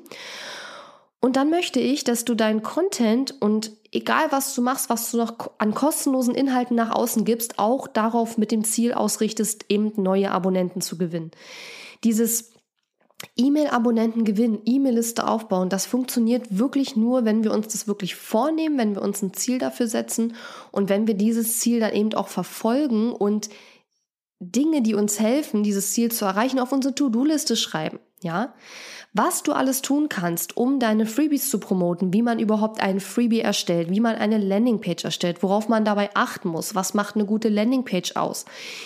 Und 1.19 1.35
dann 1.35 1.49
möchte 1.49 1.79
ich, 1.79 2.03
dass 2.03 2.23
du 2.23 2.35
deinen 2.35 2.61
Content 2.61 3.35
und 3.41 3.71
egal 3.91 4.31
was 4.31 4.53
du 4.55 4.61
machst, 4.61 4.89
was 4.89 5.11
du 5.11 5.17
noch 5.17 5.51
an 5.57 5.73
kostenlosen 5.73 6.35
Inhalten 6.35 6.75
nach 6.75 6.91
außen 6.91 7.25
gibst, 7.25 7.59
auch 7.59 7.87
darauf 7.87 8.37
mit 8.37 8.51
dem 8.51 8.63
Ziel 8.63 8.93
ausrichtest, 8.93 9.65
eben 9.69 9.91
neue 9.95 10.31
Abonnenten 10.31 10.81
zu 10.81 10.97
gewinnen. 10.97 11.31
Dieses 12.03 12.51
E-Mail-Abonnenten 13.35 14.25
gewinnen, 14.25 14.61
E-Mail-Liste 14.65 15.27
aufbauen, 15.27 15.69
das 15.69 15.87
funktioniert 15.87 16.57
wirklich 16.57 16.95
nur, 16.95 17.25
wenn 17.25 17.43
wir 17.43 17.51
uns 17.51 17.69
das 17.69 17.87
wirklich 17.87 18.15
vornehmen, 18.15 18.77
wenn 18.77 18.93
wir 18.93 19.01
uns 19.01 19.21
ein 19.21 19.33
Ziel 19.33 19.57
dafür 19.57 19.87
setzen 19.87 20.35
und 20.71 20.89
wenn 20.89 21.07
wir 21.07 21.15
dieses 21.15 21.59
Ziel 21.59 21.79
dann 21.79 21.93
eben 21.93 22.13
auch 22.13 22.27
verfolgen 22.27 23.11
und 23.11 23.49
Dinge, 24.39 24.83
die 24.83 24.93
uns 24.93 25.19
helfen, 25.19 25.63
dieses 25.63 25.93
Ziel 25.93 26.11
zu 26.11 26.25
erreichen, 26.25 26.59
auf 26.59 26.71
unsere 26.71 26.93
To-Do-Liste 26.93 27.55
schreiben. 27.55 27.99
Ja, 28.21 28.53
was 29.17 29.43
du 29.43 29.51
alles 29.51 29.81
tun 29.81 30.09
kannst, 30.09 30.55
um 30.55 30.79
deine 30.79 31.05
Freebies 31.05 31.49
zu 31.49 31.59
promoten, 31.59 32.13
wie 32.13 32.21
man 32.21 32.39
überhaupt 32.39 32.79
einen 32.81 32.99
Freebie 32.99 33.41
erstellt, 33.41 33.89
wie 33.89 33.99
man 33.99 34.15
eine 34.15 34.37
Landingpage 34.37 35.03
erstellt, 35.03 35.41
worauf 35.41 35.67
man 35.67 35.83
dabei 35.83 36.11
achten 36.13 36.49
muss, 36.49 36.75
was 36.75 36.93
macht 36.93 37.15
eine 37.15 37.25
gute 37.25 37.49
Landingpage 37.49 38.15
aus, 38.15 38.45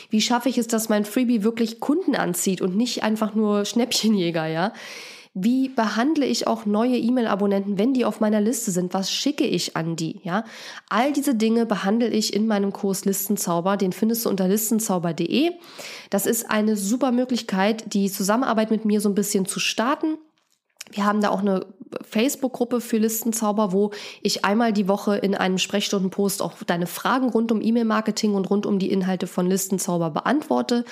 wie 0.09 0.21
schaffe 0.21 0.49
ich 0.49 0.57
es, 0.57 0.67
dass 0.67 0.89
mein 0.89 1.05
Freebie 1.05 1.43
wirklich 1.43 1.79
Kunden 1.79 2.15
anzieht 2.15 2.61
und 2.61 2.77
nicht 2.77 3.03
einfach 3.03 3.35
nur 3.35 3.65
Schnäppchenjäger, 3.65 4.47
ja. 4.47 4.73
Wie 5.33 5.69
behandle 5.69 6.25
ich 6.25 6.45
auch 6.45 6.65
neue 6.65 6.97
E-Mail-Abonnenten, 6.97 7.77
wenn 7.77 7.93
die 7.93 8.03
auf 8.03 8.19
meiner 8.19 8.41
Liste 8.41 8.71
sind? 8.71 8.93
Was 8.93 9.09
schicke 9.09 9.45
ich 9.45 9.77
an 9.77 9.95
die? 9.95 10.19
Ja, 10.23 10.43
all 10.89 11.13
diese 11.13 11.35
Dinge 11.35 11.65
behandle 11.65 12.09
ich 12.09 12.33
in 12.33 12.47
meinem 12.47 12.73
Kurs 12.73 13.05
Listenzauber. 13.05 13.77
Den 13.77 13.93
findest 13.93 14.25
du 14.25 14.29
unter 14.29 14.49
listenzauber.de. 14.49 15.51
Das 16.09 16.25
ist 16.25 16.51
eine 16.51 16.75
super 16.75 17.13
Möglichkeit, 17.13 17.93
die 17.93 18.11
Zusammenarbeit 18.11 18.71
mit 18.71 18.83
mir 18.83 18.99
so 18.99 19.07
ein 19.07 19.15
bisschen 19.15 19.45
zu 19.45 19.61
starten. 19.61 20.17
Wir 20.91 21.05
haben 21.05 21.21
da 21.21 21.29
auch 21.29 21.39
eine 21.39 21.65
Facebook-Gruppe 22.01 22.81
für 22.81 22.97
Listenzauber, 22.97 23.71
wo 23.71 23.91
ich 24.21 24.43
einmal 24.43 24.73
die 24.73 24.89
Woche 24.89 25.15
in 25.15 25.33
einem 25.35 25.59
Sprechstundenpost 25.59 26.41
auch 26.41 26.61
deine 26.63 26.87
Fragen 26.87 27.29
rund 27.29 27.53
um 27.53 27.61
E-Mail-Marketing 27.61 28.33
und 28.33 28.49
rund 28.49 28.65
um 28.65 28.79
die 28.79 28.91
Inhalte 28.91 29.27
von 29.27 29.47
Listenzauber 29.47 30.09
beantworte. 30.09 30.83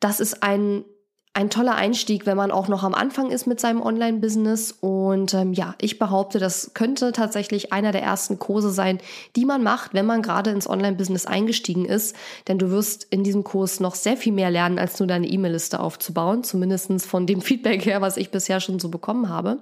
Das 0.00 0.20
ist 0.20 0.42
ein 0.42 0.84
ein 1.34 1.50
toller 1.50 1.74
Einstieg, 1.76 2.26
wenn 2.26 2.36
man 2.36 2.50
auch 2.50 2.68
noch 2.68 2.82
am 2.82 2.94
Anfang 2.94 3.30
ist 3.30 3.46
mit 3.46 3.60
seinem 3.60 3.80
Online-Business. 3.80 4.72
Und 4.80 5.34
ähm, 5.34 5.52
ja, 5.52 5.74
ich 5.80 5.98
behaupte, 5.98 6.38
das 6.38 6.72
könnte 6.74 7.12
tatsächlich 7.12 7.72
einer 7.72 7.92
der 7.92 8.02
ersten 8.02 8.38
Kurse 8.38 8.70
sein, 8.70 8.98
die 9.36 9.44
man 9.44 9.62
macht, 9.62 9.94
wenn 9.94 10.06
man 10.06 10.22
gerade 10.22 10.50
ins 10.50 10.68
Online-Business 10.68 11.26
eingestiegen 11.26 11.84
ist. 11.84 12.16
Denn 12.48 12.58
du 12.58 12.70
wirst 12.70 13.06
in 13.10 13.22
diesem 13.22 13.44
Kurs 13.44 13.78
noch 13.78 13.94
sehr 13.94 14.16
viel 14.16 14.32
mehr 14.32 14.50
lernen, 14.50 14.78
als 14.78 14.98
nur 14.98 15.06
deine 15.06 15.28
E-Mail-Liste 15.28 15.80
aufzubauen. 15.80 16.42
Zumindest 16.42 17.06
von 17.06 17.26
dem 17.26 17.40
Feedback 17.42 17.84
her, 17.84 18.00
was 18.00 18.16
ich 18.16 18.30
bisher 18.30 18.60
schon 18.60 18.78
so 18.78 18.88
bekommen 18.88 19.28
habe. 19.28 19.58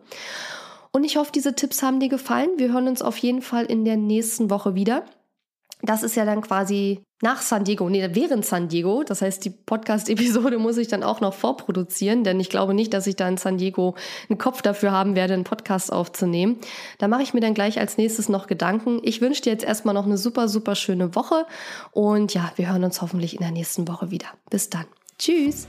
Und 0.92 1.04
ich 1.04 1.18
hoffe, 1.18 1.30
diese 1.34 1.54
Tipps 1.54 1.82
haben 1.82 2.00
dir 2.00 2.08
gefallen. 2.08 2.48
Wir 2.56 2.72
hören 2.72 2.88
uns 2.88 3.02
auf 3.02 3.18
jeden 3.18 3.42
Fall 3.42 3.66
in 3.66 3.84
der 3.84 3.98
nächsten 3.98 4.48
Woche 4.48 4.74
wieder. 4.74 5.04
Das 5.82 6.02
ist 6.02 6.16
ja 6.16 6.24
dann 6.24 6.40
quasi 6.40 7.02
nach 7.22 7.40
San 7.40 7.64
Diego, 7.64 7.88
nee, 7.88 8.08
während 8.12 8.44
San 8.44 8.68
Diego. 8.68 9.02
Das 9.02 9.22
heißt, 9.22 9.44
die 9.44 9.50
Podcast-Episode 9.50 10.58
muss 10.58 10.76
ich 10.76 10.88
dann 10.88 11.02
auch 11.02 11.20
noch 11.20 11.34
vorproduzieren, 11.34 12.24
denn 12.24 12.40
ich 12.40 12.50
glaube 12.50 12.74
nicht, 12.74 12.94
dass 12.94 13.06
ich 13.06 13.16
da 13.16 13.28
in 13.28 13.36
San 13.36 13.58
Diego 13.58 13.94
einen 14.28 14.38
Kopf 14.38 14.62
dafür 14.62 14.92
haben 14.92 15.14
werde, 15.14 15.34
einen 15.34 15.44
Podcast 15.44 15.92
aufzunehmen. 15.92 16.58
Da 16.98 17.08
mache 17.08 17.22
ich 17.22 17.34
mir 17.34 17.40
dann 17.40 17.54
gleich 17.54 17.78
als 17.78 17.98
nächstes 17.98 18.28
noch 18.28 18.46
Gedanken. 18.46 19.00
Ich 19.02 19.20
wünsche 19.20 19.42
dir 19.42 19.52
jetzt 19.52 19.64
erstmal 19.64 19.94
noch 19.94 20.06
eine 20.06 20.18
super, 20.18 20.48
super 20.48 20.74
schöne 20.74 21.14
Woche 21.14 21.46
und 21.92 22.34
ja, 22.34 22.52
wir 22.56 22.70
hören 22.70 22.84
uns 22.84 23.02
hoffentlich 23.02 23.34
in 23.34 23.40
der 23.40 23.52
nächsten 23.52 23.86
Woche 23.88 24.10
wieder. 24.10 24.28
Bis 24.50 24.70
dann. 24.70 24.86
Tschüss. 25.18 25.66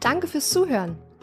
Danke 0.00 0.28
fürs 0.28 0.50
Zuhören. 0.50 1.05